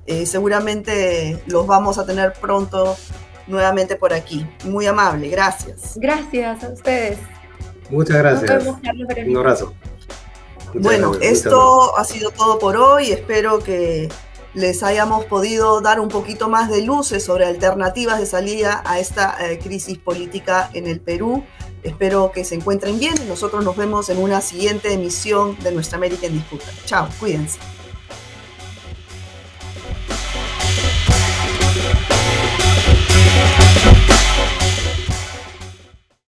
Eh, 0.05 0.25
seguramente 0.25 1.41
los 1.47 1.65
vamos 1.65 1.97
a 1.97 2.05
tener 2.05 2.33
pronto 2.33 2.97
nuevamente 3.47 3.95
por 3.95 4.11
aquí. 4.11 4.45
Muy 4.65 4.85
amable, 4.85 5.29
gracias. 5.29 5.93
Gracias 5.95 6.61
a 6.61 6.67
ustedes. 6.73 7.19
Muchas 7.89 8.17
gracias. 8.17 8.65
Un 9.25 9.37
abrazo. 9.37 9.73
bueno, 10.73 11.13
esto 11.21 11.97
ha 11.97 12.03
sido 12.03 12.31
todo 12.31 12.59
por 12.59 12.75
hoy. 12.75 13.11
Espero 13.11 13.59
que 13.59 14.09
les 14.55 14.83
hayamos 14.83 15.23
podido 15.23 15.79
dar 15.79 16.01
un 16.01 16.09
poquito 16.09 16.49
más 16.49 16.69
de 16.69 16.81
luces 16.81 17.23
sobre 17.23 17.45
alternativas 17.45 18.19
de 18.19 18.25
salida 18.25 18.83
a 18.85 18.99
esta 18.99 19.37
eh, 19.39 19.57
crisis 19.57 19.97
política 19.97 20.69
en 20.73 20.85
el 20.85 20.99
Perú. 20.99 21.45
Espero 21.87 22.31
que 22.33 22.43
se 22.43 22.55
encuentren 22.55 22.99
bien 22.99 23.15
nosotros 23.27 23.63
nos 23.63 23.75
vemos 23.75 24.09
en 24.09 24.17
una 24.17 24.41
siguiente 24.41 24.93
emisión 24.93 25.57
de 25.63 25.71
Nuestra 25.71 25.97
América 25.97 26.27
en 26.27 26.33
Disputa. 26.33 26.65
Chao, 26.85 27.07
cuídense. 27.19 27.59